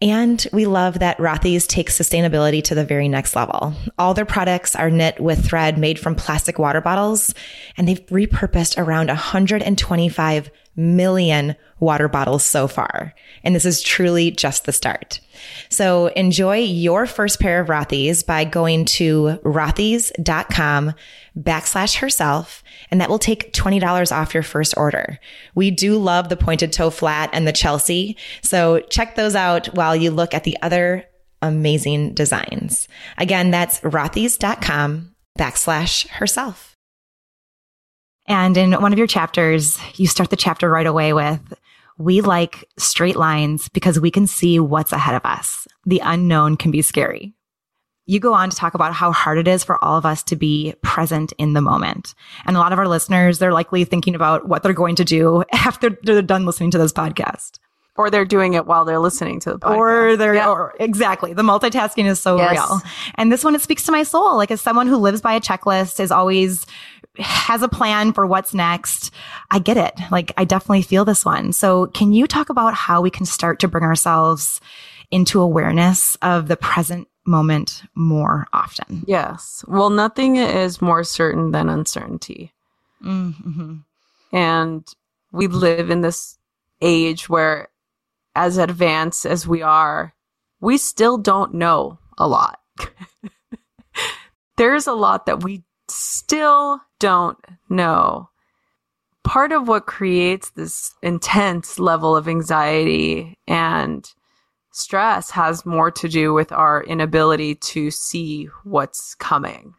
And 0.00 0.44
we 0.52 0.66
love 0.66 0.98
that 0.98 1.18
Rothy's 1.18 1.66
takes 1.66 1.96
sustainability 1.96 2.62
to 2.64 2.74
the 2.74 2.84
very 2.84 3.08
next 3.08 3.36
level. 3.36 3.74
All 3.98 4.12
their 4.12 4.24
products 4.24 4.74
are 4.74 4.90
knit 4.90 5.20
with 5.20 5.46
thread 5.46 5.78
made 5.78 5.98
from 5.98 6.14
plastic 6.14 6.58
water 6.58 6.80
bottles, 6.80 7.34
and 7.76 7.86
they've 7.86 8.04
repurposed 8.06 8.76
around 8.76 9.08
125 9.08 10.50
million 10.76 11.54
water 11.78 12.08
bottles 12.08 12.44
so 12.44 12.66
far. 12.66 13.14
And 13.44 13.54
this 13.54 13.64
is 13.64 13.82
truly 13.82 14.30
just 14.30 14.64
the 14.66 14.72
start. 14.72 15.20
So 15.68 16.08
enjoy 16.08 16.58
your 16.58 17.06
first 17.06 17.40
pair 17.40 17.60
of 17.60 17.68
Rothy's 17.68 18.22
by 18.22 18.44
going 18.44 18.84
to 18.86 19.38
rothys.com 19.44 20.94
backslash 21.38 21.96
herself. 21.96 22.62
And 22.90 23.00
that 23.00 23.08
will 23.08 23.18
take 23.18 23.52
$20 23.52 24.12
off 24.12 24.34
your 24.34 24.42
first 24.42 24.74
order. 24.76 25.18
We 25.54 25.70
do 25.70 25.98
love 25.98 26.28
the 26.28 26.36
pointed 26.36 26.72
toe 26.72 26.90
flat 26.90 27.30
and 27.32 27.46
the 27.46 27.52
Chelsea. 27.52 28.16
So 28.42 28.80
check 28.90 29.16
those 29.16 29.34
out 29.34 29.66
while 29.74 29.96
you 29.96 30.10
look 30.10 30.34
at 30.34 30.44
the 30.44 30.56
other 30.62 31.04
amazing 31.42 32.14
designs. 32.14 32.88
Again, 33.18 33.50
that's 33.50 33.80
rothys.com 33.80 35.14
backslash 35.38 36.08
herself. 36.08 36.74
And 38.26 38.56
in 38.56 38.72
one 38.72 38.92
of 38.92 38.98
your 38.98 39.06
chapters, 39.06 39.78
you 39.96 40.06
start 40.06 40.30
the 40.30 40.36
chapter 40.36 40.70
right 40.70 40.86
away 40.86 41.12
with, 41.12 41.40
we 41.98 42.20
like 42.20 42.68
straight 42.76 43.16
lines 43.16 43.68
because 43.68 44.00
we 44.00 44.10
can 44.10 44.26
see 44.26 44.58
what's 44.58 44.92
ahead 44.92 45.14
of 45.14 45.24
us. 45.24 45.66
The 45.86 46.00
unknown 46.02 46.56
can 46.56 46.70
be 46.70 46.82
scary. 46.82 47.34
You 48.06 48.20
go 48.20 48.34
on 48.34 48.50
to 48.50 48.56
talk 48.56 48.74
about 48.74 48.92
how 48.92 49.12
hard 49.12 49.38
it 49.38 49.48
is 49.48 49.64
for 49.64 49.82
all 49.82 49.96
of 49.96 50.04
us 50.04 50.22
to 50.24 50.36
be 50.36 50.74
present 50.82 51.32
in 51.38 51.54
the 51.54 51.62
moment. 51.62 52.14
And 52.44 52.54
a 52.54 52.58
lot 52.58 52.72
of 52.72 52.78
our 52.78 52.88
listeners, 52.88 53.38
they're 53.38 53.52
likely 53.52 53.84
thinking 53.84 54.14
about 54.14 54.46
what 54.46 54.62
they're 54.62 54.74
going 54.74 54.96
to 54.96 55.04
do 55.04 55.42
after 55.52 55.96
they're 56.02 56.20
done 56.20 56.44
listening 56.44 56.70
to 56.72 56.78
this 56.78 56.92
podcast. 56.92 57.58
Or 57.96 58.10
they're 58.10 58.24
doing 58.24 58.54
it 58.54 58.66
while 58.66 58.84
they're 58.84 58.98
listening 58.98 59.38
to 59.40 59.52
the 59.52 59.58
podcast. 59.58 59.76
Or 59.76 60.16
they're, 60.16 60.34
yeah. 60.34 60.50
or, 60.50 60.74
exactly. 60.80 61.32
The 61.32 61.42
multitasking 61.42 62.06
is 62.06 62.20
so 62.20 62.36
yes. 62.36 62.50
real. 62.50 62.80
And 63.14 63.30
this 63.30 63.44
one, 63.44 63.54
it 63.54 63.62
speaks 63.62 63.84
to 63.84 63.92
my 63.92 64.02
soul. 64.02 64.36
Like 64.36 64.50
as 64.50 64.60
someone 64.60 64.88
who 64.88 64.96
lives 64.96 65.20
by 65.20 65.34
a 65.34 65.40
checklist 65.40 66.00
is 66.00 66.10
always 66.10 66.66
has 67.18 67.62
a 67.62 67.68
plan 67.68 68.12
for 68.12 68.26
what's 68.26 68.54
next. 68.54 69.12
I 69.50 69.58
get 69.58 69.76
it. 69.76 69.94
Like 70.10 70.32
I 70.36 70.44
definitely 70.44 70.82
feel 70.82 71.04
this 71.04 71.24
one. 71.24 71.52
So 71.52 71.86
can 71.86 72.12
you 72.12 72.26
talk 72.26 72.50
about 72.50 72.74
how 72.74 73.00
we 73.00 73.10
can 73.10 73.26
start 73.26 73.60
to 73.60 73.68
bring 73.68 73.84
ourselves 73.84 74.60
into 75.10 75.40
awareness 75.40 76.16
of 76.22 76.48
the 76.48 76.56
present 76.56 77.08
moment 77.26 77.82
more 77.94 78.46
often? 78.52 79.04
Yes. 79.06 79.64
Well, 79.68 79.90
nothing 79.90 80.36
is 80.36 80.82
more 80.82 81.04
certain 81.04 81.52
than 81.52 81.68
uncertainty. 81.68 82.52
Mm-hmm. 83.04 83.76
And 84.32 84.88
we 85.32 85.46
live 85.46 85.90
in 85.90 86.00
this 86.00 86.38
age 86.80 87.28
where 87.28 87.68
as 88.34 88.56
advanced 88.56 89.26
as 89.26 89.46
we 89.46 89.62
are, 89.62 90.14
we 90.60 90.78
still 90.78 91.18
don't 91.18 91.54
know 91.54 91.98
a 92.18 92.26
lot. 92.26 92.60
There's 94.56 94.86
a 94.86 94.92
lot 94.92 95.26
that 95.26 95.42
we 95.42 95.64
still 95.88 96.80
don't 97.04 97.36
know. 97.68 98.30
Part 99.24 99.52
of 99.52 99.68
what 99.68 99.84
creates 99.84 100.48
this 100.52 100.94
intense 101.02 101.78
level 101.78 102.16
of 102.16 102.28
anxiety 102.28 103.38
and 103.46 104.10
stress 104.72 105.30
has 105.30 105.66
more 105.66 105.90
to 105.90 106.08
do 106.08 106.32
with 106.32 106.50
our 106.50 106.82
inability 106.84 107.56
to 107.56 107.90
see 107.90 108.46
what's 108.62 109.14
coming, 109.16 109.74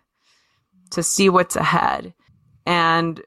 to 0.92 1.02
see 1.02 1.30
what's 1.30 1.56
ahead. 1.56 2.14
And 2.68 3.20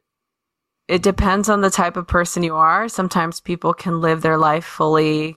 it 0.86 1.02
depends 1.02 1.48
on 1.48 1.60
the 1.60 1.68
type 1.68 1.96
of 1.96 2.06
person 2.06 2.44
you 2.44 2.54
are. 2.54 2.88
Sometimes 2.88 3.40
people 3.40 3.74
can 3.74 4.00
live 4.00 4.22
their 4.22 4.38
life 4.38 4.64
fully 4.64 5.36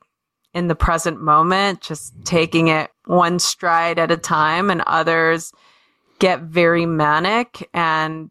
in 0.54 0.68
the 0.68 0.76
present 0.76 1.20
moment, 1.20 1.82
just 1.82 2.14
taking 2.26 2.68
it 2.68 2.92
one 3.06 3.40
stride 3.40 3.98
at 3.98 4.12
a 4.12 4.18
time, 4.18 4.70
and 4.70 4.82
others 4.86 5.52
get 6.20 6.42
very 6.42 6.86
manic. 6.86 7.68
And 7.74 8.30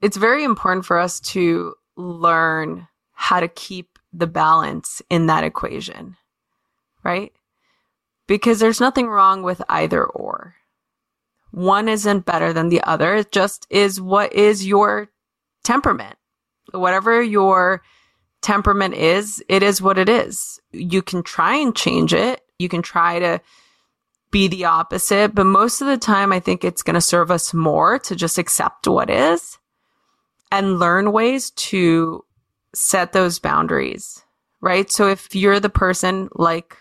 it's 0.00 0.16
very 0.16 0.44
important 0.44 0.84
for 0.84 0.98
us 0.98 1.20
to 1.20 1.74
learn 1.96 2.88
how 3.12 3.40
to 3.40 3.48
keep 3.48 3.98
the 4.12 4.26
balance 4.26 5.02
in 5.10 5.26
that 5.26 5.44
equation, 5.44 6.16
right? 7.04 7.32
Because 8.26 8.60
there's 8.60 8.80
nothing 8.80 9.08
wrong 9.08 9.42
with 9.42 9.62
either 9.68 10.04
or. 10.04 10.54
One 11.50 11.88
isn't 11.88 12.24
better 12.24 12.52
than 12.52 12.68
the 12.68 12.82
other. 12.82 13.16
It 13.16 13.32
just 13.32 13.66
is 13.70 14.00
what 14.00 14.32
is 14.32 14.66
your 14.66 15.08
temperament. 15.64 16.16
Whatever 16.72 17.20
your 17.20 17.82
temperament 18.40 18.94
is, 18.94 19.42
it 19.48 19.62
is 19.62 19.82
what 19.82 19.98
it 19.98 20.08
is. 20.08 20.60
You 20.72 21.02
can 21.02 21.22
try 21.22 21.56
and 21.56 21.74
change 21.74 22.14
it. 22.14 22.40
You 22.58 22.68
can 22.68 22.82
try 22.82 23.18
to 23.18 23.40
be 24.30 24.46
the 24.46 24.64
opposite. 24.64 25.34
But 25.34 25.44
most 25.44 25.80
of 25.80 25.88
the 25.88 25.98
time, 25.98 26.32
I 26.32 26.38
think 26.38 26.64
it's 26.64 26.84
going 26.84 26.94
to 26.94 27.00
serve 27.00 27.30
us 27.32 27.52
more 27.52 27.98
to 28.00 28.14
just 28.14 28.38
accept 28.38 28.86
what 28.86 29.10
is 29.10 29.58
and 30.50 30.78
learn 30.78 31.12
ways 31.12 31.50
to 31.50 32.24
set 32.74 33.12
those 33.12 33.38
boundaries, 33.38 34.22
right? 34.60 34.90
So 34.90 35.08
if 35.08 35.34
you're 35.34 35.60
the 35.60 35.70
person 35.70 36.28
like 36.34 36.76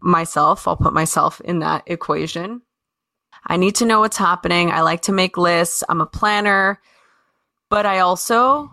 myself, 0.00 0.66
I'll 0.68 0.76
put 0.76 0.92
myself 0.92 1.40
in 1.40 1.60
that 1.60 1.82
equation. 1.86 2.62
I 3.46 3.56
need 3.56 3.76
to 3.76 3.86
know 3.86 4.00
what's 4.00 4.16
happening. 4.16 4.70
I 4.70 4.80
like 4.80 5.02
to 5.02 5.12
make 5.12 5.36
lists. 5.36 5.84
I'm 5.88 6.00
a 6.00 6.06
planner, 6.06 6.80
but 7.70 7.86
I 7.86 8.00
also 8.00 8.70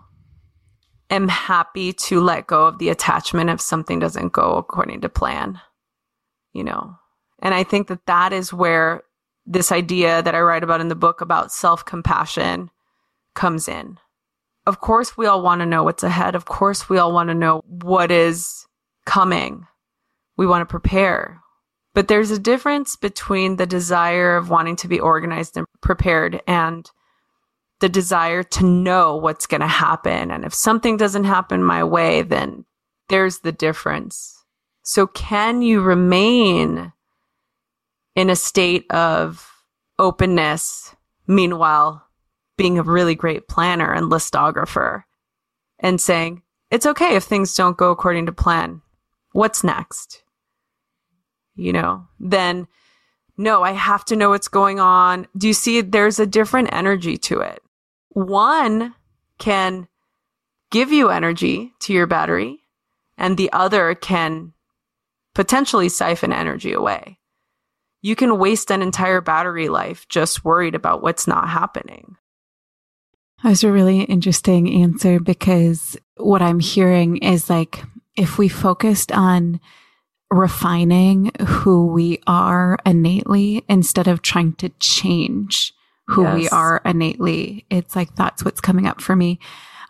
am 1.10 1.28
happy 1.28 1.92
to 1.92 2.20
let 2.20 2.46
go 2.46 2.66
of 2.66 2.78
the 2.78 2.88
attachment 2.88 3.50
if 3.50 3.60
something 3.60 3.98
doesn't 3.98 4.32
go 4.32 4.56
according 4.56 5.02
to 5.02 5.08
plan. 5.08 5.60
You 6.52 6.64
know, 6.64 6.96
and 7.40 7.54
I 7.54 7.64
think 7.64 7.88
that 7.88 8.06
that 8.06 8.32
is 8.32 8.52
where 8.52 9.02
this 9.46 9.72
idea 9.72 10.22
that 10.22 10.34
I 10.34 10.40
write 10.40 10.64
about 10.64 10.80
in 10.80 10.88
the 10.88 10.94
book 10.94 11.20
about 11.20 11.52
self 11.52 11.84
compassion 11.84 12.70
comes 13.34 13.68
in. 13.68 13.98
Of 14.66 14.80
course, 14.80 15.16
we 15.16 15.26
all 15.26 15.42
want 15.42 15.60
to 15.60 15.66
know 15.66 15.82
what's 15.82 16.02
ahead. 16.02 16.34
Of 16.34 16.46
course, 16.46 16.88
we 16.88 16.98
all 16.98 17.12
want 17.12 17.28
to 17.28 17.34
know 17.34 17.62
what 17.66 18.10
is 18.10 18.66
coming. 19.04 19.66
We 20.36 20.46
want 20.46 20.62
to 20.62 20.72
prepare. 20.72 21.40
But 21.92 22.08
there's 22.08 22.30
a 22.30 22.38
difference 22.38 22.96
between 22.96 23.56
the 23.56 23.66
desire 23.66 24.36
of 24.36 24.50
wanting 24.50 24.76
to 24.76 24.88
be 24.88 24.98
organized 24.98 25.56
and 25.56 25.66
prepared 25.80 26.42
and 26.46 26.90
the 27.80 27.88
desire 27.88 28.42
to 28.42 28.64
know 28.64 29.16
what's 29.16 29.46
going 29.46 29.60
to 29.60 29.66
happen. 29.66 30.30
And 30.30 30.44
if 30.44 30.54
something 30.54 30.96
doesn't 30.96 31.24
happen 31.24 31.62
my 31.62 31.84
way, 31.84 32.22
then 32.22 32.64
there's 33.08 33.40
the 33.40 33.52
difference. 33.52 34.44
So 34.82 35.06
can 35.06 35.62
you 35.62 35.82
remain 35.82 36.92
in 38.16 38.30
a 38.30 38.36
state 38.36 38.90
of 38.90 39.50
openness, 39.98 40.94
meanwhile, 41.26 42.03
being 42.56 42.78
a 42.78 42.82
really 42.82 43.14
great 43.14 43.48
planner 43.48 43.92
and 43.92 44.10
listographer 44.10 45.04
and 45.78 46.00
saying, 46.00 46.42
it's 46.70 46.86
okay 46.86 47.16
if 47.16 47.24
things 47.24 47.54
don't 47.54 47.76
go 47.76 47.90
according 47.90 48.26
to 48.26 48.32
plan. 48.32 48.82
What's 49.32 49.64
next? 49.64 50.22
You 51.56 51.72
know, 51.72 52.06
then 52.18 52.66
no, 53.36 53.62
I 53.62 53.72
have 53.72 54.04
to 54.06 54.16
know 54.16 54.30
what's 54.30 54.48
going 54.48 54.80
on. 54.80 55.26
Do 55.36 55.48
you 55.48 55.54
see 55.54 55.80
there's 55.80 56.18
a 56.18 56.26
different 56.26 56.70
energy 56.72 57.16
to 57.18 57.40
it? 57.40 57.62
One 58.10 58.94
can 59.38 59.88
give 60.70 60.92
you 60.92 61.10
energy 61.10 61.72
to 61.80 61.92
your 61.92 62.06
battery 62.06 62.60
and 63.18 63.36
the 63.36 63.52
other 63.52 63.94
can 63.94 64.52
potentially 65.34 65.88
siphon 65.88 66.32
energy 66.32 66.72
away 66.72 67.18
you 68.04 68.14
can 68.14 68.36
waste 68.36 68.70
an 68.70 68.82
entire 68.82 69.22
battery 69.22 69.70
life 69.70 70.06
just 70.10 70.44
worried 70.44 70.74
about 70.74 71.02
what's 71.02 71.26
not 71.26 71.48
happening. 71.48 72.16
That 73.44 73.50
was 73.50 73.62
a 73.62 73.70
really 73.70 74.00
interesting 74.00 74.82
answer 74.82 75.20
because 75.20 75.98
what 76.16 76.40
I'm 76.40 76.60
hearing 76.60 77.18
is 77.18 77.50
like 77.50 77.84
if 78.16 78.38
we 78.38 78.48
focused 78.48 79.12
on 79.12 79.60
refining 80.30 81.30
who 81.46 81.88
we 81.88 82.20
are 82.26 82.78
innately 82.86 83.62
instead 83.68 84.08
of 84.08 84.22
trying 84.22 84.54
to 84.54 84.70
change 84.80 85.74
who 86.06 86.22
yes. 86.22 86.34
we 86.34 86.48
are 86.48 86.80
innately, 86.86 87.66
it's 87.68 87.94
like 87.94 88.14
that's 88.14 88.42
what's 88.46 88.62
coming 88.62 88.86
up 88.86 89.02
for 89.02 89.14
me. 89.14 89.38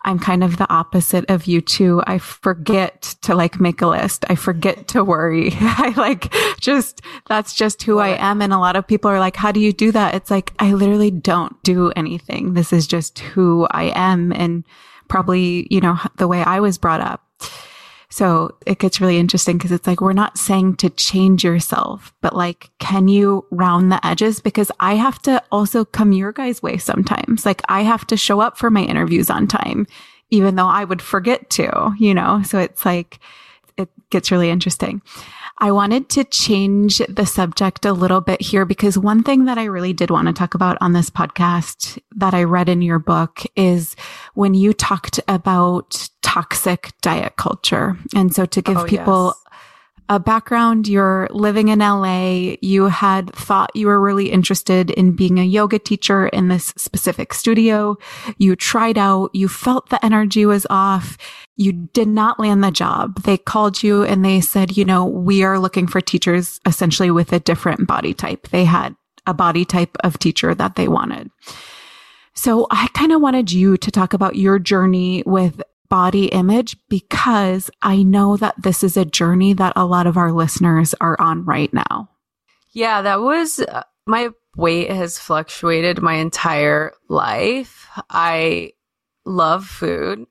I'm 0.05 0.19
kind 0.19 0.45
of 0.45 0.59
the 0.59 0.71
opposite 0.71 1.29
of 1.31 1.47
you 1.47 1.61
two. 1.61 2.03
I 2.07 2.19
forget 2.19 3.17
to 3.23 3.35
like 3.35 3.59
make 3.59 3.81
a 3.81 3.87
list. 3.87 4.25
I 4.29 4.35
forget 4.35 4.89
to 4.89 5.03
worry. 5.03 5.51
I 5.61 5.95
like 5.97 6.33
just, 6.61 7.01
that's 7.27 7.55
just 7.55 7.83
who 7.83 7.99
I 7.99 8.11
am. 8.11 8.43
And 8.43 8.53
a 8.53 8.59
lot 8.59 8.77
of 8.77 8.87
people 8.87 9.11
are 9.11 9.19
like, 9.19 9.37
how 9.37 9.51
do 9.51 9.61
you 9.61 9.73
do 9.73 9.93
that? 9.93 10.15
It's 10.15 10.31
like, 10.31 10.53
I 10.59 10.75
literally 10.75 11.11
don't 11.11 11.61
do 11.63 11.91
anything. 11.97 12.55
This 12.55 12.73
is 12.73 12.87
just 12.87 13.19
who 13.21 13.67
I 13.71 13.93
am 13.95 14.33
and 14.33 14.65
probably, 15.09 15.67
you 15.71 15.81
know, 15.81 15.99
the 16.17 16.29
way 16.29 16.43
I 16.43 16.61
was 16.61 16.79
brought 16.79 17.01
up. 17.01 17.24
So 18.15 18.57
it 18.65 18.79
gets 18.79 19.01
really 19.01 19.19
interesting 19.19 19.59
because 19.59 19.73
it's 19.73 19.89
like, 19.89 20.01
we're 20.01 20.13
not 20.13 20.39
saying 20.39 20.77
to 20.77 20.89
change 20.89 21.43
yourself, 21.43 22.15
but 22.21 22.37
like, 22.37 22.71
can 22.79 23.09
you 23.09 23.45
round 23.51 23.91
the 23.91 24.07
edges? 24.07 24.39
Because 24.39 24.71
I 24.79 24.95
have 24.95 25.21
to 25.23 25.43
also 25.51 25.85
come 25.85 26.13
your 26.13 26.31
guys' 26.31 26.63
way 26.63 26.79
sometimes. 26.79 27.45
Like 27.45 27.61
I 27.69 27.81
have 27.81 28.07
to 28.07 28.17
show 28.17 28.39
up 28.39 28.57
for 28.57 28.71
my 28.71 28.83
interviews 28.83 29.31
on 29.31 29.49
time, 29.49 29.89
even 30.31 30.55
though 30.55 30.69
I 30.69 30.85
would 30.85 31.03
forget 31.03 31.51
to, 31.51 31.93
you 31.99 32.15
know? 32.15 32.41
So 32.45 32.61
it's 32.61 32.87
like, 32.87 33.19
it 33.77 33.89
gets 34.11 34.31
really 34.31 34.49
interesting. 34.49 35.03
I 35.59 35.73
wanted 35.73 36.09
to 36.11 36.23
change 36.23 36.99
the 37.09 37.27
subject 37.27 37.85
a 37.85 37.93
little 37.93 38.21
bit 38.21 38.41
here 38.41 38.65
because 38.65 38.97
one 38.97 39.25
thing 39.25 39.47
that 39.47 39.59
I 39.59 39.65
really 39.65 39.93
did 39.93 40.13
want 40.13 40.29
to 40.29 40.33
talk 40.33 40.55
about 40.55 40.79
on 40.81 40.93
this 40.93 41.11
podcast 41.11 41.99
that 42.15 42.33
I 42.33 42.45
read 42.45 42.69
in 42.69 42.81
your 42.81 43.01
book 43.01 43.43
is 43.57 43.97
when 44.35 44.55
you 44.55 44.73
talked 44.73 45.19
about 45.27 46.09
toxic 46.35 46.93
diet 47.01 47.37
culture. 47.37 47.97
And 48.15 48.35
so 48.35 48.45
to 48.47 48.61
give 48.61 48.79
oh, 48.79 48.85
people 48.85 49.35
yes 49.35 49.45
a 50.09 50.21
background. 50.21 50.87
You're 50.87 51.29
living 51.31 51.69
in 51.69 51.79
LA. 51.79 52.57
You 52.61 52.87
had 52.87 53.35
thought 53.35 53.75
you 53.75 53.87
were 53.87 54.01
really 54.01 54.31
interested 54.31 54.91
in 54.91 55.13
being 55.13 55.39
a 55.39 55.45
yoga 55.45 55.79
teacher 55.79 56.27
in 56.29 56.49
this 56.49 56.67
specific 56.77 57.33
studio. 57.33 57.97
You 58.37 58.55
tried 58.55 58.99
out. 58.99 59.31
You 59.33 59.49
felt 59.49 59.89
the 59.89 60.05
energy 60.05 60.45
was 60.45 60.67
off. 60.69 61.17
You 61.57 61.73
did 61.73 62.09
not 62.09 62.39
land 62.39 62.63
the 62.63 62.71
job. 62.71 63.23
They 63.23 63.39
called 63.39 63.83
you 63.83 64.03
and 64.03 64.25
they 64.25 64.41
said, 64.41 64.77
you 64.77 64.85
know, 64.85 65.07
we 65.07 65.43
are 65.43 65.59
looking 65.59 65.87
for 65.87 66.01
teachers 66.01 66.61
essentially 66.67 67.11
with 67.11 67.33
a 67.33 67.41
different 67.41 67.87
body 67.87 68.13
type. 68.13 68.49
They 68.49 68.65
had 68.65 68.95
a 69.27 69.33
body 69.33 69.65
type 69.65 69.97
of 70.01 70.19
teacher 70.19 70.55
that 70.55 70.77
they 70.77 70.89
wanted. 70.89 71.31
So 72.35 72.67
I 72.71 72.89
kind 72.89 73.13
of 73.13 73.23
wanted 73.23 73.53
you 73.53 73.77
to 73.77 73.91
talk 73.91 74.13
about 74.13 74.37
your 74.37 74.59
journey 74.59 75.23
with 75.25 75.63
body 75.95 76.27
image 76.27 76.77
because 76.89 77.71
I 77.81 78.03
know 78.03 78.37
that 78.39 78.61
this 78.61 78.83
is 78.83 78.97
a 78.97 79.05
journey 79.05 79.53
that 79.53 79.73
a 79.77 79.87
lot 79.87 80.09
of 80.09 80.17
our 80.17 80.33
listeners 80.33 80.93
are 81.01 81.15
on 81.21 81.45
right 81.45 81.73
now. 81.73 82.11
Yeah, 82.73 83.01
that 83.03 83.21
was 83.21 83.61
uh, 83.61 83.85
my 84.05 84.31
weight 84.57 84.91
has 84.91 85.21
fluctuated 85.21 86.03
my 86.03 86.15
entire 86.15 86.95
life. 87.09 87.87
I 88.11 88.73
love 89.25 89.67
food. 89.67 90.27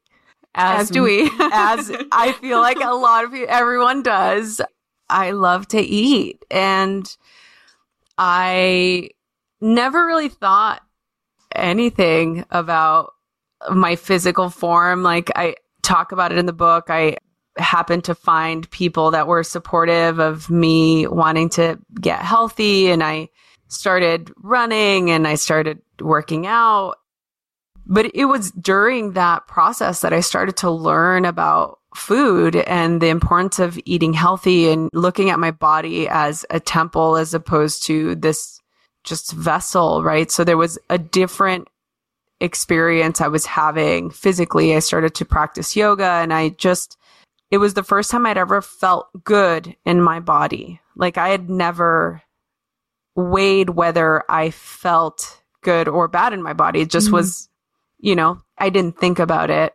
As, 0.53 0.81
as 0.81 0.89
do 0.89 1.03
we. 1.03 1.31
as 1.39 1.89
I 2.11 2.33
feel 2.33 2.59
like 2.59 2.81
a 2.81 2.91
lot 2.91 3.23
of 3.23 3.31
people, 3.31 3.47
everyone 3.47 4.03
does. 4.03 4.59
I 5.09 5.31
love 5.31 5.69
to 5.69 5.79
eat 5.79 6.43
and 6.51 7.09
I 8.17 9.11
never 9.61 10.05
really 10.05 10.27
thought 10.27 10.81
anything 11.55 12.43
about 12.51 13.12
my 13.71 13.95
physical 13.95 14.49
form. 14.49 15.03
Like 15.03 15.31
I 15.35 15.55
talk 15.81 16.11
about 16.11 16.31
it 16.31 16.37
in 16.37 16.45
the 16.45 16.53
book. 16.53 16.85
I 16.89 17.17
happened 17.57 18.03
to 18.05 18.15
find 18.15 18.69
people 18.71 19.11
that 19.11 19.27
were 19.27 19.43
supportive 19.43 20.19
of 20.19 20.49
me 20.49 21.05
wanting 21.07 21.49
to 21.49 21.79
get 22.01 22.19
healthy 22.19 22.89
and 22.89 23.03
I 23.03 23.29
started 23.67 24.31
running 24.37 25.11
and 25.11 25.27
I 25.27 25.35
started 25.35 25.79
working 26.01 26.47
out. 26.47 26.95
But 27.85 28.15
it 28.15 28.25
was 28.25 28.51
during 28.51 29.11
that 29.11 29.47
process 29.47 30.01
that 30.01 30.13
I 30.13 30.21
started 30.21 30.57
to 30.57 30.71
learn 30.71 31.25
about 31.25 31.79
food 31.95 32.55
and 32.55 33.01
the 33.01 33.09
importance 33.09 33.59
of 33.59 33.79
eating 33.85 34.13
healthy 34.13 34.69
and 34.69 34.89
looking 34.93 35.29
at 35.29 35.39
my 35.39 35.51
body 35.51 36.07
as 36.07 36.45
a 36.49 36.59
temple 36.59 37.17
as 37.17 37.33
opposed 37.33 37.83
to 37.83 38.15
this 38.15 38.59
just 39.03 39.33
vessel, 39.33 40.01
right? 40.01 40.31
So 40.31 40.43
there 40.43 40.57
was 40.57 40.79
a 40.89 40.97
different 40.97 41.67
experience 42.43 43.21
I 43.21 43.29
was 43.29 43.45
having 43.45 44.09
physically. 44.11 44.75
I 44.75 44.79
started 44.79 45.15
to 45.15 45.25
practice 45.25 45.75
yoga 45.75 46.05
and 46.05 46.33
I 46.33 46.49
just, 46.49 46.97
it 47.49 47.57
was 47.57 47.73
the 47.73 47.83
first 47.83 48.11
time 48.11 48.25
I'd 48.25 48.37
ever 48.37 48.61
felt 48.61 49.07
good 49.23 49.75
in 49.85 50.01
my 50.01 50.19
body. 50.19 50.81
Like 50.95 51.17
I 51.17 51.29
had 51.29 51.49
never 51.49 52.21
weighed 53.15 53.69
whether 53.69 54.23
I 54.29 54.51
felt 54.51 55.41
good 55.61 55.87
or 55.87 56.09
bad 56.09 56.33
in 56.33 56.43
my 56.43 56.53
body. 56.53 56.81
It 56.81 56.89
just 56.89 57.07
mm-hmm. 57.07 57.15
was, 57.15 57.47
you 57.99 58.15
know, 58.15 58.41
I 58.57 58.69
didn't 58.69 58.99
think 58.99 59.19
about 59.19 59.49
it. 59.49 59.73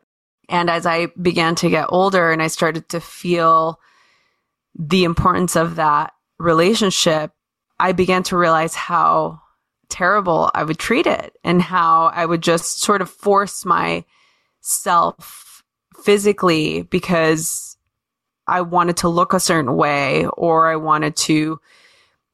And 0.50 0.68
as 0.68 0.84
I 0.84 1.06
began 1.20 1.54
to 1.56 1.70
get 1.70 1.86
older 1.88 2.30
and 2.30 2.42
I 2.42 2.48
started 2.48 2.90
to 2.90 3.00
feel 3.00 3.80
the 4.78 5.04
importance 5.04 5.56
of 5.56 5.76
that 5.76 6.12
relationship, 6.38 7.32
I 7.80 7.92
began 7.92 8.24
to 8.24 8.36
realize 8.36 8.74
how 8.74 9.40
terrible 9.88 10.50
I 10.54 10.64
would 10.64 10.78
treat 10.78 11.06
it 11.06 11.36
and 11.44 11.62
how 11.62 12.06
I 12.14 12.26
would 12.26 12.42
just 12.42 12.80
sort 12.80 13.02
of 13.02 13.10
force 13.10 13.64
myself 13.64 15.62
physically 16.02 16.82
because 16.82 17.76
I 18.46 18.62
wanted 18.62 18.98
to 18.98 19.08
look 19.08 19.32
a 19.32 19.40
certain 19.40 19.76
way 19.76 20.26
or 20.26 20.68
I 20.68 20.76
wanted 20.76 21.16
to 21.16 21.60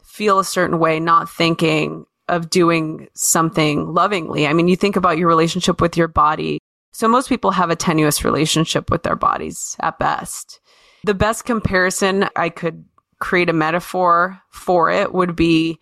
feel 0.04 0.38
a 0.38 0.44
certain 0.44 0.78
way, 0.78 1.00
not 1.00 1.28
thinking 1.30 2.06
of 2.28 2.48
doing 2.48 3.08
something 3.14 3.92
lovingly. 3.92 4.46
I 4.46 4.52
mean, 4.52 4.68
you 4.68 4.76
think 4.76 4.96
about 4.96 5.18
your 5.18 5.28
relationship 5.28 5.80
with 5.80 5.96
your 5.96 6.08
body. 6.08 6.58
So 6.92 7.08
most 7.08 7.28
people 7.28 7.50
have 7.50 7.70
a 7.70 7.76
tenuous 7.76 8.24
relationship 8.24 8.90
with 8.90 9.02
their 9.02 9.16
bodies 9.16 9.76
at 9.80 9.98
best. 9.98 10.60
The 11.02 11.14
best 11.14 11.44
comparison 11.44 12.28
I 12.36 12.48
could 12.48 12.84
create 13.18 13.50
a 13.50 13.52
metaphor 13.52 14.40
for 14.50 14.90
it 14.90 15.12
would 15.12 15.34
be 15.34 15.78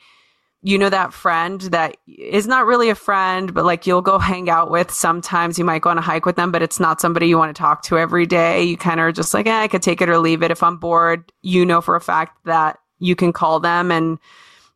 you 0.63 0.79
know 0.79 0.89
that 0.89 1.13
friend 1.13 1.61
that 1.63 1.97
is 2.07 2.47
not 2.47 2.67
really 2.67 2.89
a 2.89 2.95
friend, 2.95 3.53
but 3.53 3.65
like 3.65 3.87
you'll 3.87 4.01
go 4.01 4.19
hang 4.19 4.49
out 4.49 4.71
with 4.71 4.93
sometimes. 4.93 5.59
You 5.59 5.65
might 5.65 5.83
go 5.83 5.91
on 5.91 5.99
a 5.99 6.03
hike 6.03 6.25
with 6.25 6.37
them, 6.37 6.53
but 6.53 6.63
it's 6.63 6.79
not 6.79 7.01
somebody 7.01 7.27
you 7.27 7.37
want 7.37 7.55
to 7.55 7.61
talk 7.61 7.83
to 7.85 7.99
every 7.99 8.27
day. 8.27 8.63
You 8.63 8.77
kind 8.77 9.01
of 9.01 9.07
are 9.07 9.13
just 9.13 9.35
like, 9.35 9.47
eh, 9.47 9.63
I 9.63 9.69
could 9.69 9.83
take 9.83 10.01
it 10.01 10.09
or 10.09 10.19
leave 10.19 10.43
it. 10.43 10.53
If 10.53 10.63
I'm 10.63 10.77
bored, 10.77 11.33
you 11.43 11.67
know 11.67 11.81
for 11.81 11.97
a 11.97 12.01
fact 12.01 12.45
that 12.45 12.79
you 13.01 13.17
can 13.17 13.33
call 13.33 13.59
them 13.59 13.91
and 13.91 14.19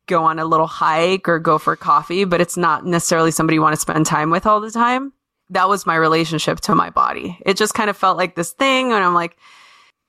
go 0.07 0.25
on 0.25 0.41
a 0.41 0.45
little 0.45 0.67
hike 0.67 1.29
or 1.29 1.39
go 1.39 1.57
for 1.57 1.77
coffee, 1.77 2.25
but 2.25 2.41
it's 2.41 2.57
not 2.57 2.85
necessarily 2.85 3.31
somebody 3.31 3.55
you 3.55 3.63
want 3.63 3.75
to 3.75 3.81
spend 3.81 4.07
time 4.07 4.31
with 4.31 4.47
all 4.47 4.61
the 4.61 4.71
time. 4.73 5.13
That 5.51 5.69
was 5.69 5.87
my 5.87 5.95
relationship 5.95 6.61
to 6.63 6.75
my 6.75 6.91
body. 6.91 7.39
It 7.47 7.57
just 7.57 7.75
kind 7.75 7.91
of 7.91 7.97
felt 7.97 8.17
like 8.17 8.35
this 8.35 8.51
thing. 8.51 8.93
And 8.93 9.05
I'm 9.05 9.15
like, 9.15 9.37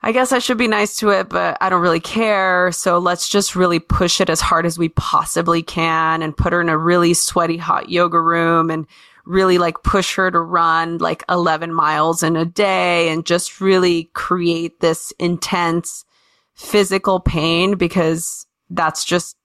I 0.01 0.11
guess 0.11 0.31
I 0.31 0.39
should 0.39 0.57
be 0.57 0.67
nice 0.67 0.97
to 0.97 1.09
it, 1.09 1.27
but 1.27 1.57
I 1.59 1.69
don't 1.69 1.81
really 1.81 1.99
care. 1.99 2.71
So 2.71 2.99
let's 2.99 3.27
just 3.27 3.55
really 3.55 3.79
push 3.79 4.21
it 4.21 4.29
as 4.29 4.39
hard 4.39 4.65
as 4.65 4.77
we 4.77 4.89
possibly 4.89 5.63
can 5.63 6.21
and 6.21 6.37
put 6.37 6.53
her 6.53 6.61
in 6.61 6.69
a 6.69 6.77
really 6.77 7.13
sweaty 7.13 7.57
hot 7.57 7.89
yoga 7.89 8.21
room 8.21 8.69
and 8.69 8.85
really 9.25 9.57
like 9.57 9.83
push 9.83 10.15
her 10.15 10.31
to 10.31 10.39
run 10.39 10.99
like 10.99 11.23
11 11.29 11.73
miles 11.73 12.23
in 12.23 12.35
a 12.35 12.45
day 12.45 13.09
and 13.09 13.25
just 13.25 13.59
really 13.59 14.05
create 14.13 14.79
this 14.79 15.11
intense 15.19 16.05
physical 16.53 17.19
pain 17.19 17.75
because 17.75 18.45
that's 18.69 19.03
just 19.03 19.35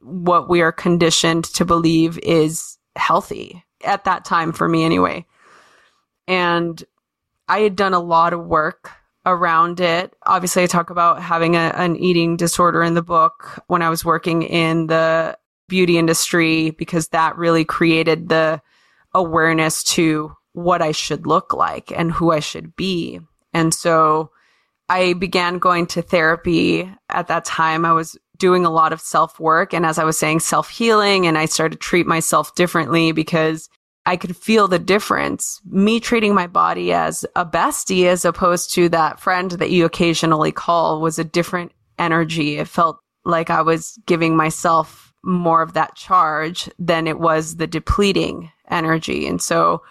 what 0.00 0.48
we 0.48 0.60
are 0.60 0.72
conditioned 0.72 1.44
to 1.44 1.64
believe 1.64 2.18
is 2.18 2.76
healthy 2.96 3.64
at 3.84 4.04
that 4.04 4.24
time 4.24 4.52
for 4.52 4.68
me 4.68 4.84
anyway. 4.84 5.24
And 6.26 6.82
I 7.48 7.60
had 7.60 7.76
done 7.76 7.94
a 7.94 8.00
lot 8.00 8.32
of 8.32 8.44
work 8.44 8.90
around 9.24 9.80
it. 9.80 10.14
Obviously, 10.26 10.62
I 10.62 10.66
talk 10.66 10.90
about 10.90 11.22
having 11.22 11.56
a, 11.56 11.72
an 11.76 11.96
eating 11.96 12.36
disorder 12.36 12.82
in 12.82 12.94
the 12.94 13.02
book 13.02 13.62
when 13.66 13.82
I 13.82 13.90
was 13.90 14.04
working 14.04 14.42
in 14.42 14.88
the 14.88 15.38
beauty 15.68 15.98
industry 15.98 16.70
because 16.70 17.08
that 17.08 17.36
really 17.36 17.64
created 17.64 18.28
the 18.28 18.60
awareness 19.14 19.82
to 19.84 20.34
what 20.52 20.82
I 20.82 20.92
should 20.92 21.26
look 21.26 21.54
like 21.54 21.92
and 21.92 22.12
who 22.12 22.32
I 22.32 22.40
should 22.40 22.76
be. 22.76 23.20
And 23.54 23.72
so 23.72 24.30
I 24.88 25.14
began 25.14 25.58
going 25.58 25.86
to 25.88 26.02
therapy 26.02 26.92
at 27.08 27.28
that 27.28 27.44
time. 27.44 27.84
I 27.84 27.92
was 27.92 28.18
doing 28.36 28.66
a 28.66 28.70
lot 28.70 28.92
of 28.92 29.00
self 29.00 29.38
work. 29.38 29.72
And 29.72 29.86
as 29.86 29.98
I 29.98 30.04
was 30.04 30.18
saying, 30.18 30.40
self 30.40 30.68
healing, 30.68 31.26
and 31.26 31.38
I 31.38 31.46
started 31.46 31.76
to 31.76 31.78
treat 31.78 32.06
myself 32.06 32.54
differently 32.54 33.12
because 33.12 33.68
I 34.04 34.16
could 34.16 34.36
feel 34.36 34.66
the 34.66 34.78
difference. 34.78 35.60
Me 35.64 36.00
treating 36.00 36.34
my 36.34 36.46
body 36.46 36.92
as 36.92 37.24
a 37.36 37.46
bestie 37.46 38.06
as 38.06 38.24
opposed 38.24 38.74
to 38.74 38.88
that 38.88 39.20
friend 39.20 39.52
that 39.52 39.70
you 39.70 39.84
occasionally 39.84 40.50
call 40.50 41.00
was 41.00 41.18
a 41.18 41.24
different 41.24 41.72
energy. 41.98 42.56
It 42.58 42.66
felt 42.68 42.98
like 43.24 43.48
I 43.48 43.62
was 43.62 43.98
giving 44.06 44.36
myself 44.36 45.12
more 45.22 45.62
of 45.62 45.74
that 45.74 45.94
charge 45.94 46.68
than 46.80 47.06
it 47.06 47.20
was 47.20 47.56
the 47.56 47.68
depleting 47.68 48.50
energy. 48.68 49.26
And 49.28 49.40
so 49.40 49.82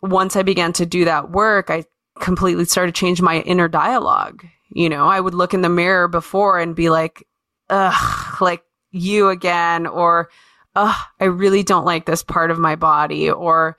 once 0.00 0.36
I 0.36 0.42
began 0.42 0.72
to 0.74 0.86
do 0.86 1.04
that 1.04 1.30
work, 1.30 1.68
I 1.68 1.84
completely 2.18 2.64
started 2.64 2.94
to 2.94 2.98
change 2.98 3.20
my 3.20 3.40
inner 3.40 3.68
dialogue. 3.68 4.46
You 4.70 4.88
know, 4.88 5.06
I 5.06 5.20
would 5.20 5.34
look 5.34 5.52
in 5.52 5.60
the 5.60 5.68
mirror 5.68 6.08
before 6.08 6.58
and 6.58 6.74
be 6.74 6.88
like, 6.88 7.26
ugh, 7.68 8.40
like 8.40 8.62
you 8.90 9.28
again, 9.28 9.86
or, 9.86 10.30
ugh, 10.76 10.96
I 11.20 11.24
really 11.24 11.62
don't 11.62 11.84
like 11.84 12.06
this 12.06 12.22
part 12.22 12.50
of 12.50 12.58
my 12.58 12.76
body, 12.76 13.30
or 13.30 13.76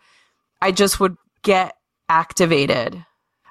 I 0.62 0.72
just 0.72 1.00
would 1.00 1.16
get 1.44 1.76
activated. 2.10 3.06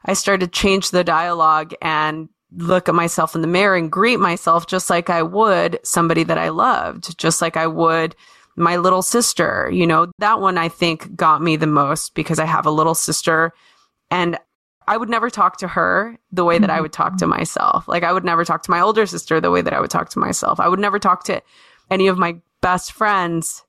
I 0.04 0.12
started 0.12 0.46
to 0.52 0.60
change 0.60 0.90
the 0.90 1.04
dialogue 1.04 1.74
and 1.80 2.28
look 2.52 2.88
at 2.88 2.94
myself 2.94 3.34
in 3.34 3.40
the 3.40 3.48
mirror 3.48 3.76
and 3.76 3.90
greet 3.90 4.18
myself 4.18 4.66
just 4.66 4.88
like 4.90 5.10
I 5.10 5.22
would 5.22 5.78
somebody 5.82 6.24
that 6.24 6.38
I 6.38 6.48
loved, 6.50 7.18
just 7.18 7.40
like 7.40 7.56
I 7.56 7.66
would 7.66 8.14
my 8.56 8.76
little 8.76 9.02
sister. 9.02 9.70
You 9.72 9.86
know, 9.86 10.10
that 10.18 10.40
one 10.40 10.58
I 10.58 10.68
think 10.68 11.14
got 11.16 11.42
me 11.42 11.56
the 11.56 11.66
most 11.66 12.14
because 12.14 12.38
I 12.38 12.44
have 12.44 12.66
a 12.66 12.70
little 12.70 12.94
sister 12.94 13.52
and 14.10 14.38
I 14.88 14.96
would 14.96 15.08
never 15.08 15.30
talk 15.30 15.58
to 15.58 15.68
her 15.68 16.16
the 16.30 16.44
way 16.44 16.58
that 16.58 16.70
I 16.70 16.80
would 16.80 16.92
talk 16.92 17.16
to 17.18 17.24
mm-hmm. 17.24 17.38
myself. 17.38 17.88
Like 17.88 18.04
I 18.04 18.12
would 18.12 18.24
never 18.24 18.44
talk 18.44 18.62
to 18.62 18.70
my 18.70 18.80
older 18.80 19.06
sister 19.06 19.40
the 19.40 19.50
way 19.50 19.60
that 19.60 19.72
I 19.72 19.80
would 19.80 19.90
talk 19.90 20.10
to 20.10 20.18
myself. 20.18 20.60
I 20.60 20.68
would 20.68 20.78
never 20.78 20.98
talk 20.98 21.24
to 21.24 21.42
any 21.90 22.06
of 22.06 22.18
my 22.18 22.36
best 22.66 22.90
friends 22.90 23.62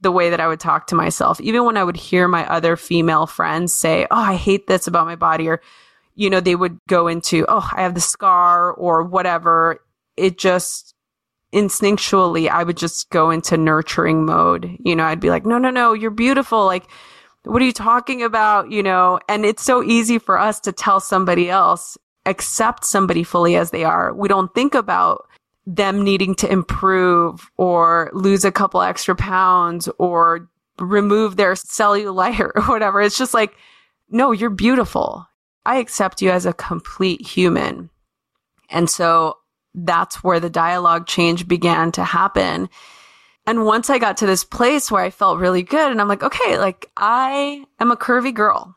the 0.00 0.10
way 0.10 0.30
that 0.30 0.40
I 0.40 0.48
would 0.48 0.58
talk 0.58 0.88
to 0.88 0.96
myself. 0.96 1.40
Even 1.40 1.64
when 1.64 1.76
I 1.76 1.84
would 1.84 1.96
hear 1.96 2.26
my 2.26 2.44
other 2.48 2.74
female 2.74 3.28
friends 3.28 3.72
say, 3.72 4.04
Oh, 4.10 4.16
I 4.16 4.34
hate 4.34 4.66
this 4.66 4.88
about 4.88 5.06
my 5.06 5.14
body, 5.14 5.48
or, 5.48 5.60
you 6.16 6.28
know, 6.28 6.40
they 6.40 6.56
would 6.56 6.76
go 6.88 7.06
into, 7.06 7.46
Oh, 7.48 7.70
I 7.72 7.82
have 7.82 7.94
the 7.94 8.00
scar 8.00 8.72
or 8.72 9.04
whatever. 9.04 9.80
It 10.16 10.38
just 10.38 10.92
instinctually, 11.52 12.48
I 12.48 12.64
would 12.64 12.76
just 12.76 13.10
go 13.10 13.30
into 13.30 13.56
nurturing 13.56 14.26
mode. 14.26 14.76
You 14.84 14.96
know, 14.96 15.04
I'd 15.04 15.20
be 15.20 15.30
like, 15.30 15.46
No, 15.46 15.58
no, 15.58 15.70
no, 15.70 15.92
you're 15.92 16.10
beautiful. 16.10 16.66
Like, 16.66 16.88
what 17.44 17.62
are 17.62 17.66
you 17.66 17.72
talking 17.72 18.24
about? 18.24 18.72
You 18.72 18.82
know, 18.82 19.20
and 19.28 19.44
it's 19.44 19.62
so 19.62 19.84
easy 19.84 20.18
for 20.18 20.36
us 20.36 20.58
to 20.60 20.72
tell 20.72 20.98
somebody 20.98 21.48
else, 21.48 21.96
accept 22.26 22.84
somebody 22.84 23.22
fully 23.22 23.54
as 23.54 23.70
they 23.70 23.84
are. 23.84 24.12
We 24.12 24.26
don't 24.26 24.52
think 24.52 24.74
about 24.74 25.28
them 25.66 26.02
needing 26.02 26.34
to 26.36 26.50
improve 26.50 27.50
or 27.56 28.10
lose 28.12 28.44
a 28.44 28.52
couple 28.52 28.82
extra 28.82 29.14
pounds 29.14 29.88
or 29.98 30.48
remove 30.78 31.36
their 31.36 31.52
cellulite 31.52 32.40
or 32.54 32.62
whatever. 32.62 33.00
It's 33.00 33.18
just 33.18 33.34
like, 33.34 33.56
no, 34.10 34.32
you're 34.32 34.50
beautiful. 34.50 35.26
I 35.64 35.76
accept 35.76 36.22
you 36.22 36.30
as 36.30 36.46
a 36.46 36.52
complete 36.52 37.24
human. 37.26 37.90
And 38.68 38.90
so 38.90 39.38
that's 39.74 40.22
where 40.24 40.40
the 40.40 40.50
dialogue 40.50 41.06
change 41.06 41.46
began 41.46 41.92
to 41.92 42.04
happen. 42.04 42.68
And 43.46 43.64
once 43.64 43.90
I 43.90 43.98
got 43.98 44.18
to 44.18 44.26
this 44.26 44.44
place 44.44 44.90
where 44.90 45.02
I 45.02 45.10
felt 45.10 45.38
really 45.38 45.62
good 45.62 45.90
and 45.90 46.00
I'm 46.00 46.08
like, 46.08 46.22
okay, 46.22 46.58
like 46.58 46.90
I 46.96 47.64
am 47.80 47.90
a 47.90 47.96
curvy 47.96 48.34
girl 48.34 48.76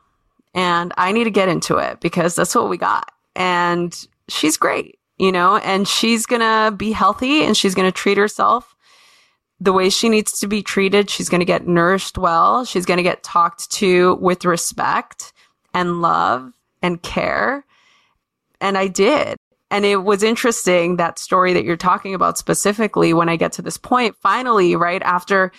and 0.54 0.92
I 0.96 1.12
need 1.12 1.24
to 1.24 1.30
get 1.30 1.48
into 1.48 1.76
it 1.76 2.00
because 2.00 2.34
that's 2.34 2.54
what 2.54 2.68
we 2.68 2.76
got. 2.76 3.12
And 3.36 4.06
she's 4.28 4.56
great, 4.56 4.95
you 5.18 5.32
know, 5.32 5.56
and 5.56 5.88
she's 5.88 6.26
going 6.26 6.40
to 6.40 6.74
be 6.76 6.92
healthy 6.92 7.44
and 7.44 7.56
she's 7.56 7.74
going 7.74 7.90
to 7.90 7.96
treat 7.96 8.18
herself 8.18 8.74
the 9.58 9.72
way 9.72 9.88
she 9.88 10.08
needs 10.08 10.38
to 10.40 10.46
be 10.46 10.62
treated. 10.62 11.08
She's 11.08 11.28
going 11.28 11.40
to 11.40 11.46
get 11.46 11.66
nourished 11.66 12.18
well. 12.18 12.64
She's 12.64 12.84
going 12.84 12.98
to 12.98 13.02
get 13.02 13.22
talked 13.22 13.70
to 13.72 14.16
with 14.16 14.44
respect 14.44 15.32
and 15.72 16.02
love 16.02 16.52
and 16.82 17.02
care. 17.02 17.64
And 18.60 18.76
I 18.76 18.88
did. 18.88 19.36
And 19.70 19.84
it 19.84 20.04
was 20.04 20.22
interesting 20.22 20.96
that 20.96 21.18
story 21.18 21.52
that 21.54 21.64
you're 21.64 21.76
talking 21.76 22.14
about 22.14 22.38
specifically 22.38 23.12
when 23.12 23.28
I 23.28 23.36
get 23.36 23.52
to 23.52 23.62
this 23.62 23.76
point, 23.76 24.14
finally, 24.20 24.76
right 24.76 25.02
after 25.02 25.50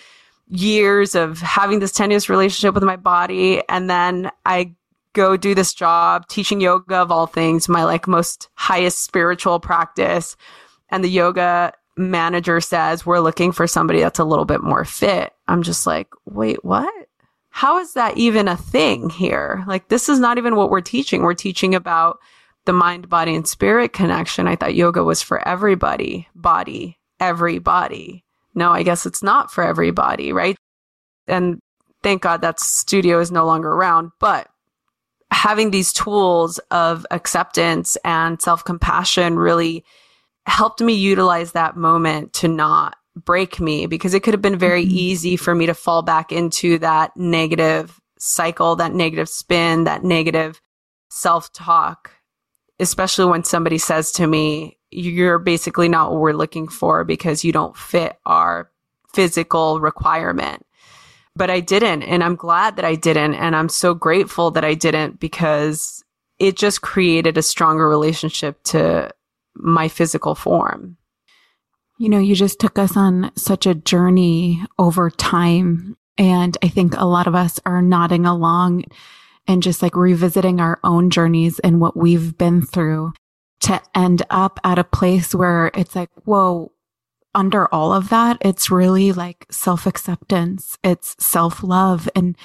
years 0.48 1.14
of 1.14 1.40
having 1.40 1.80
this 1.80 1.92
tenuous 1.92 2.30
relationship 2.30 2.74
with 2.74 2.84
my 2.84 2.96
body. 2.96 3.62
And 3.68 3.90
then 3.90 4.30
I 4.46 4.74
go 5.12 5.36
do 5.36 5.54
this 5.54 5.74
job 5.74 6.26
teaching 6.28 6.60
yoga 6.60 6.96
of 6.96 7.10
all 7.10 7.26
things, 7.26 7.68
my 7.68 7.84
like 7.84 8.06
most 8.06 8.48
highest 8.54 9.04
spiritual 9.04 9.60
practice. 9.60 10.36
And 10.90 11.02
the 11.04 11.08
yoga 11.08 11.72
manager 11.96 12.60
says, 12.60 13.04
we're 13.04 13.20
looking 13.20 13.52
for 13.52 13.66
somebody 13.66 14.00
that's 14.00 14.18
a 14.18 14.24
little 14.24 14.44
bit 14.44 14.62
more 14.62 14.84
fit. 14.84 15.32
I'm 15.48 15.62
just 15.62 15.86
like, 15.86 16.08
wait, 16.24 16.64
what? 16.64 16.92
How 17.50 17.78
is 17.78 17.94
that 17.94 18.16
even 18.16 18.46
a 18.46 18.56
thing 18.56 19.10
here? 19.10 19.64
Like, 19.66 19.88
this 19.88 20.08
is 20.08 20.20
not 20.20 20.38
even 20.38 20.54
what 20.54 20.70
we're 20.70 20.80
teaching. 20.80 21.22
We're 21.22 21.34
teaching 21.34 21.74
about 21.74 22.18
the 22.66 22.72
mind, 22.72 23.08
body, 23.08 23.34
and 23.34 23.48
spirit 23.48 23.92
connection. 23.92 24.46
I 24.46 24.54
thought 24.54 24.74
yoga 24.74 25.02
was 25.02 25.22
for 25.22 25.46
everybody, 25.48 26.28
body, 26.34 26.98
everybody. 27.18 28.24
No, 28.54 28.70
I 28.70 28.82
guess 28.82 29.06
it's 29.06 29.22
not 29.22 29.50
for 29.50 29.64
everybody, 29.64 30.32
right? 30.32 30.56
And 31.26 31.60
thank 32.02 32.22
God 32.22 32.42
that 32.42 32.60
studio 32.60 33.18
is 33.20 33.32
no 33.32 33.44
longer 33.44 33.72
around. 33.72 34.12
But 34.20 34.48
having 35.30 35.70
these 35.70 35.92
tools 35.92 36.58
of 36.70 37.06
acceptance 37.10 37.96
and 38.04 38.40
self 38.40 38.64
compassion 38.64 39.38
really 39.38 39.84
helped 40.46 40.80
me 40.80 40.94
utilize 40.94 41.52
that 41.52 41.76
moment 41.76 42.32
to 42.32 42.48
not 42.48 42.96
break 43.16 43.60
me 43.60 43.86
because 43.86 44.14
it 44.14 44.22
could 44.22 44.34
have 44.34 44.42
been 44.42 44.58
very 44.58 44.84
mm-hmm. 44.84 44.96
easy 44.96 45.36
for 45.36 45.54
me 45.54 45.66
to 45.66 45.74
fall 45.74 46.02
back 46.02 46.32
into 46.32 46.78
that 46.78 47.16
negative 47.16 48.00
cycle, 48.18 48.76
that 48.76 48.92
negative 48.92 49.28
spin, 49.28 49.84
that 49.84 50.04
negative 50.04 50.60
self 51.10 51.52
talk 51.52 52.12
especially 52.78 53.26
when 53.26 53.44
somebody 53.44 53.78
says 53.78 54.12
to 54.12 54.26
me, 54.26 54.78
you're 54.90 55.38
basically 55.38 55.88
not 55.88 56.10
what 56.10 56.20
we're 56.20 56.32
looking 56.32 56.68
for 56.68 57.04
because 57.04 57.44
you 57.44 57.52
don't 57.52 57.76
fit 57.76 58.16
our 58.24 58.70
physical 59.12 59.80
requirement. 59.80 60.64
But 61.38 61.50
I 61.50 61.60
didn't. 61.60 62.02
And 62.02 62.22
I'm 62.24 62.34
glad 62.34 62.76
that 62.76 62.84
I 62.84 62.96
didn't. 62.96 63.34
And 63.34 63.54
I'm 63.54 63.68
so 63.68 63.94
grateful 63.94 64.50
that 64.50 64.64
I 64.64 64.74
didn't 64.74 65.20
because 65.20 66.04
it 66.38 66.56
just 66.56 66.82
created 66.82 67.38
a 67.38 67.42
stronger 67.42 67.88
relationship 67.88 68.62
to 68.64 69.10
my 69.54 69.88
physical 69.88 70.34
form. 70.34 70.96
You 71.98 72.08
know, 72.08 72.18
you 72.18 72.34
just 72.34 72.58
took 72.60 72.78
us 72.78 72.96
on 72.96 73.30
such 73.36 73.66
a 73.66 73.74
journey 73.74 74.64
over 74.78 75.10
time. 75.10 75.96
And 76.16 76.56
I 76.62 76.68
think 76.68 76.94
a 76.96 77.06
lot 77.06 77.26
of 77.26 77.34
us 77.34 77.60
are 77.64 77.82
nodding 77.82 78.26
along 78.26 78.84
and 79.46 79.62
just 79.62 79.80
like 79.82 79.96
revisiting 79.96 80.60
our 80.60 80.78
own 80.82 81.10
journeys 81.10 81.58
and 81.60 81.80
what 81.80 81.96
we've 81.96 82.36
been 82.36 82.62
through 82.62 83.12
to 83.60 83.80
end 83.94 84.22
up 84.30 84.60
at 84.64 84.78
a 84.78 84.84
place 84.84 85.34
where 85.34 85.70
it's 85.74 85.96
like, 85.96 86.10
whoa, 86.24 86.72
under 87.38 87.72
all 87.72 87.92
of 87.92 88.08
that, 88.08 88.36
it's 88.40 88.68
really 88.68 89.12
like 89.12 89.46
self 89.48 89.86
acceptance. 89.86 90.76
It's 90.82 91.14
self 91.24 91.62
love. 91.62 92.08
And 92.16 92.36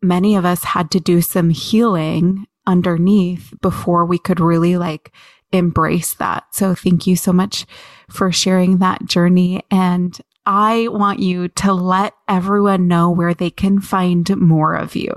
many 0.00 0.36
of 0.36 0.44
us 0.44 0.62
had 0.62 0.92
to 0.92 1.00
do 1.00 1.20
some 1.20 1.50
healing 1.50 2.46
underneath 2.64 3.52
before 3.60 4.04
we 4.04 4.16
could 4.18 4.38
really 4.38 4.76
like 4.76 5.12
embrace 5.50 6.14
that. 6.14 6.44
So 6.52 6.74
thank 6.76 7.06
you 7.06 7.16
so 7.16 7.32
much 7.32 7.66
for 8.08 8.30
sharing 8.30 8.78
that 8.78 9.04
journey. 9.06 9.64
And 9.72 10.16
I 10.46 10.86
want 10.88 11.18
you 11.18 11.48
to 11.48 11.72
let 11.72 12.14
everyone 12.28 12.86
know 12.86 13.10
where 13.10 13.34
they 13.34 13.50
can 13.50 13.80
find 13.80 14.28
more 14.36 14.76
of 14.76 14.94
you 14.94 15.12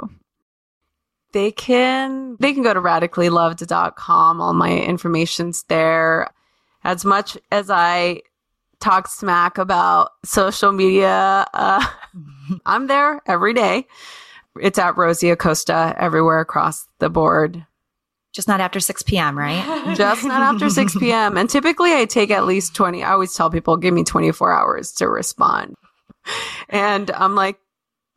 they 1.34 1.50
can 1.50 2.36
they 2.42 2.52
can 2.52 2.62
go 2.62 2.74
to 2.74 2.82
radicallyloved.com. 2.82 4.42
All 4.42 4.54
my 4.54 4.78
information's 4.78 5.64
there. 5.64 6.30
As 6.84 7.06
much 7.06 7.38
as 7.52 7.70
I 7.70 8.22
talk 8.82 9.08
smack 9.08 9.58
about 9.58 10.12
social 10.26 10.72
media, 10.72 11.46
uh, 11.54 11.86
I'm 12.66 12.88
there 12.88 13.22
every 13.26 13.54
day. 13.54 13.88
It's 14.60 14.80
at 14.80 14.98
Rosie 14.98 15.30
Acosta 15.30 15.96
everywhere 15.98 16.42
across 16.42 16.88
the 17.00 17.10
board. 17.10 17.66
Just 18.34 18.48
not 18.48 18.62
after 18.62 18.80
6 18.80 19.04
p.m., 19.04 19.38
right? 19.38 19.96
Just 19.98 20.26
not 20.26 20.42
after 20.42 20.70
6 20.70 20.96
p.m. 21.00 21.38
And 21.38 21.50
typically 21.50 21.94
I 21.94 22.06
take 22.06 22.32
at 22.32 22.46
least 22.46 22.76
20. 22.76 23.04
I 23.04 23.12
always 23.12 23.34
tell 23.34 23.50
people, 23.50 23.78
give 23.78 23.94
me 23.94 24.04
24 24.04 24.52
hours 24.52 24.92
to 24.94 25.08
respond. 25.08 25.76
And 26.70 27.12
I'm 27.12 27.36
like, 27.36 27.58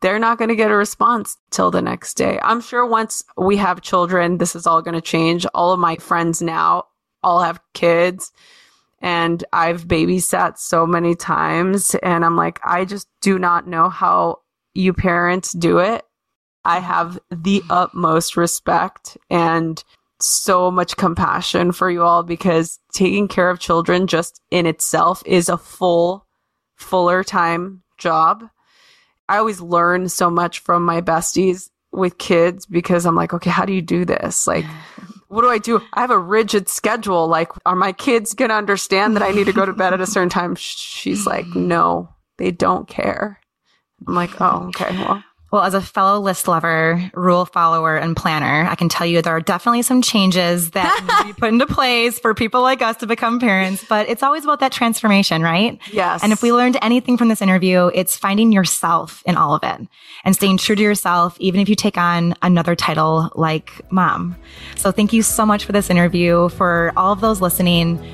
they're 0.01 0.19
not 0.19 0.37
going 0.37 0.49
to 0.49 0.55
get 0.55 0.71
a 0.71 0.75
response 0.75 1.37
till 1.51 1.71
the 1.71 1.81
next 1.81 2.15
day. 2.15 2.39
I'm 2.41 2.61
sure 2.61 2.85
once 2.85 3.23
we 3.37 3.57
have 3.57 3.81
children, 3.81 4.37
this 4.37 4.55
is 4.55 4.67
all 4.67 4.81
going 4.81 4.93
to 4.93 5.01
change. 5.01 5.45
All 5.53 5.71
of 5.71 5.79
my 5.79 5.95
friends 5.95 6.41
now 6.41 6.85
all 7.23 7.41
have 7.41 7.59
kids 7.73 8.31
and 9.01 9.43
I've 9.53 9.87
babysat 9.87 10.57
so 10.57 10.85
many 10.85 11.15
times 11.15 11.95
and 11.95 12.25
I'm 12.25 12.35
like, 12.35 12.59
I 12.63 12.85
just 12.85 13.07
do 13.21 13.37
not 13.37 13.67
know 13.67 13.89
how 13.89 14.39
you 14.73 14.93
parents 14.93 15.53
do 15.53 15.79
it. 15.79 16.03
I 16.63 16.79
have 16.79 17.19
the 17.29 17.61
utmost 17.69 18.35
respect 18.35 19.17
and 19.29 19.83
so 20.19 20.71
much 20.71 20.97
compassion 20.97 21.71
for 21.71 21.89
you 21.89 22.03
all 22.03 22.23
because 22.23 22.79
taking 22.93 23.27
care 23.27 23.49
of 23.49 23.59
children 23.59 24.07
just 24.07 24.41
in 24.49 24.65
itself 24.65 25.21
is 25.25 25.49
a 25.49 25.57
full, 25.57 26.25
fuller 26.75 27.23
time 27.23 27.83
job. 27.97 28.43
I 29.27 29.37
always 29.37 29.61
learn 29.61 30.09
so 30.09 30.29
much 30.29 30.59
from 30.59 30.83
my 30.83 31.01
besties 31.01 31.69
with 31.91 32.17
kids 32.17 32.65
because 32.65 33.05
I'm 33.05 33.15
like, 33.15 33.33
okay, 33.33 33.49
how 33.49 33.65
do 33.65 33.73
you 33.73 33.81
do 33.81 34.05
this? 34.05 34.47
Like, 34.47 34.65
what 35.27 35.41
do 35.41 35.49
I 35.49 35.57
do? 35.57 35.81
I 35.93 36.01
have 36.01 36.11
a 36.11 36.19
rigid 36.19 36.69
schedule. 36.69 37.27
Like, 37.27 37.51
are 37.65 37.75
my 37.75 37.91
kids 37.91 38.33
going 38.33 38.49
to 38.49 38.55
understand 38.55 39.15
that 39.15 39.23
I 39.23 39.31
need 39.31 39.45
to 39.45 39.53
go 39.53 39.65
to 39.65 39.73
bed 39.73 39.93
at 39.93 40.01
a 40.01 40.07
certain 40.07 40.29
time? 40.29 40.55
She's 40.55 41.25
like, 41.25 41.47
no, 41.47 42.09
they 42.37 42.51
don't 42.51 42.87
care. 42.87 43.39
I'm 44.07 44.13
like, 44.13 44.39
oh, 44.39 44.67
okay, 44.69 44.95
well. 44.97 45.23
Well, 45.55 45.63
as 45.63 45.73
a 45.73 45.79
fellow 45.79 46.19
list 46.19 46.49
lover, 46.49 47.09
rule 47.13 47.45
follower, 47.45 47.95
and 47.95 48.13
planner, 48.13 48.67
I 48.69 48.75
can 48.75 48.89
tell 48.89 49.07
you 49.07 49.21
there 49.21 49.37
are 49.37 49.39
definitely 49.39 49.83
some 49.83 50.01
changes 50.01 50.71
that 50.71 50.99
need 51.25 51.29
to 51.29 51.33
be 51.33 51.39
put 51.39 51.47
into 51.47 51.65
place 51.65 52.19
for 52.19 52.33
people 52.33 52.61
like 52.61 52.81
us 52.81 52.97
to 52.97 53.07
become 53.07 53.39
parents, 53.39 53.85
but 53.87 54.09
it's 54.09 54.21
always 54.21 54.43
about 54.43 54.59
that 54.59 54.73
transformation, 54.73 55.41
right? 55.41 55.79
Yes. 55.93 56.23
And 56.23 56.33
if 56.33 56.41
we 56.41 56.51
learned 56.51 56.77
anything 56.81 57.15
from 57.17 57.29
this 57.29 57.41
interview, 57.41 57.89
it's 57.93 58.17
finding 58.17 58.51
yourself 58.51 59.23
in 59.25 59.37
all 59.37 59.55
of 59.55 59.63
it 59.63 59.87
and 60.25 60.35
staying 60.35 60.57
true 60.57 60.75
to 60.75 60.83
yourself, 60.83 61.37
even 61.39 61.61
if 61.61 61.69
you 61.69 61.75
take 61.75 61.97
on 61.97 62.35
another 62.41 62.75
title 62.75 63.31
like 63.35 63.71
mom. 63.89 64.35
So 64.75 64.91
thank 64.91 65.13
you 65.13 65.21
so 65.21 65.45
much 65.45 65.63
for 65.63 65.71
this 65.71 65.89
interview. 65.89 66.49
For 66.49 66.91
all 66.97 67.13
of 67.13 67.21
those 67.21 67.39
listening, 67.39 68.05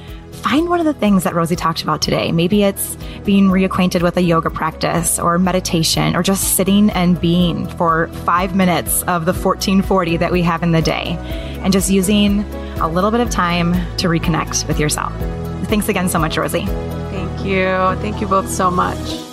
find 0.42 0.70
one 0.70 0.80
of 0.80 0.86
the 0.86 0.94
things 0.94 1.24
that 1.24 1.36
Rosie 1.36 1.56
talked 1.56 1.84
about 1.84 2.02
today. 2.02 2.32
Maybe 2.32 2.64
it's 2.64 2.98
being 3.24 3.46
reacquainted 3.46 4.02
with 4.02 4.18
a 4.18 4.22
yoga 4.22 4.50
practice 4.50 5.20
or 5.20 5.38
meditation 5.38 6.16
or 6.16 6.24
just 6.24 6.56
sitting 6.56 6.90
and 6.92 7.20
being 7.20 7.68
for 7.78 8.08
five 8.26 8.56
minutes 8.56 9.04
of 9.04 9.26
the 9.26 9.34
1440 9.34 10.18
that 10.18 10.32
we 10.32 10.42
have 10.42 10.64
in 10.64 10.72
the 10.72 10.82
day 10.82 11.16
and 11.62 11.72
just 11.72 11.90
using 11.92 12.42
a 12.80 12.88
little 12.88 13.12
bit 13.12 13.20
of 13.20 13.30
time 13.30 13.74
to 13.98 14.08
reconnect 14.08 14.68
with 14.68 14.80
yourself. 14.80 15.14
Thanks 15.68 15.88
again 15.88 16.10
so 16.10 16.18
much, 16.18 16.38
Rosie. 16.38 16.66
Thank 16.66 17.46
you. 17.46 18.02
Thank 18.02 18.20
you 18.20 18.28
both 18.28 18.50
so 18.50 18.72
much. 18.72 19.31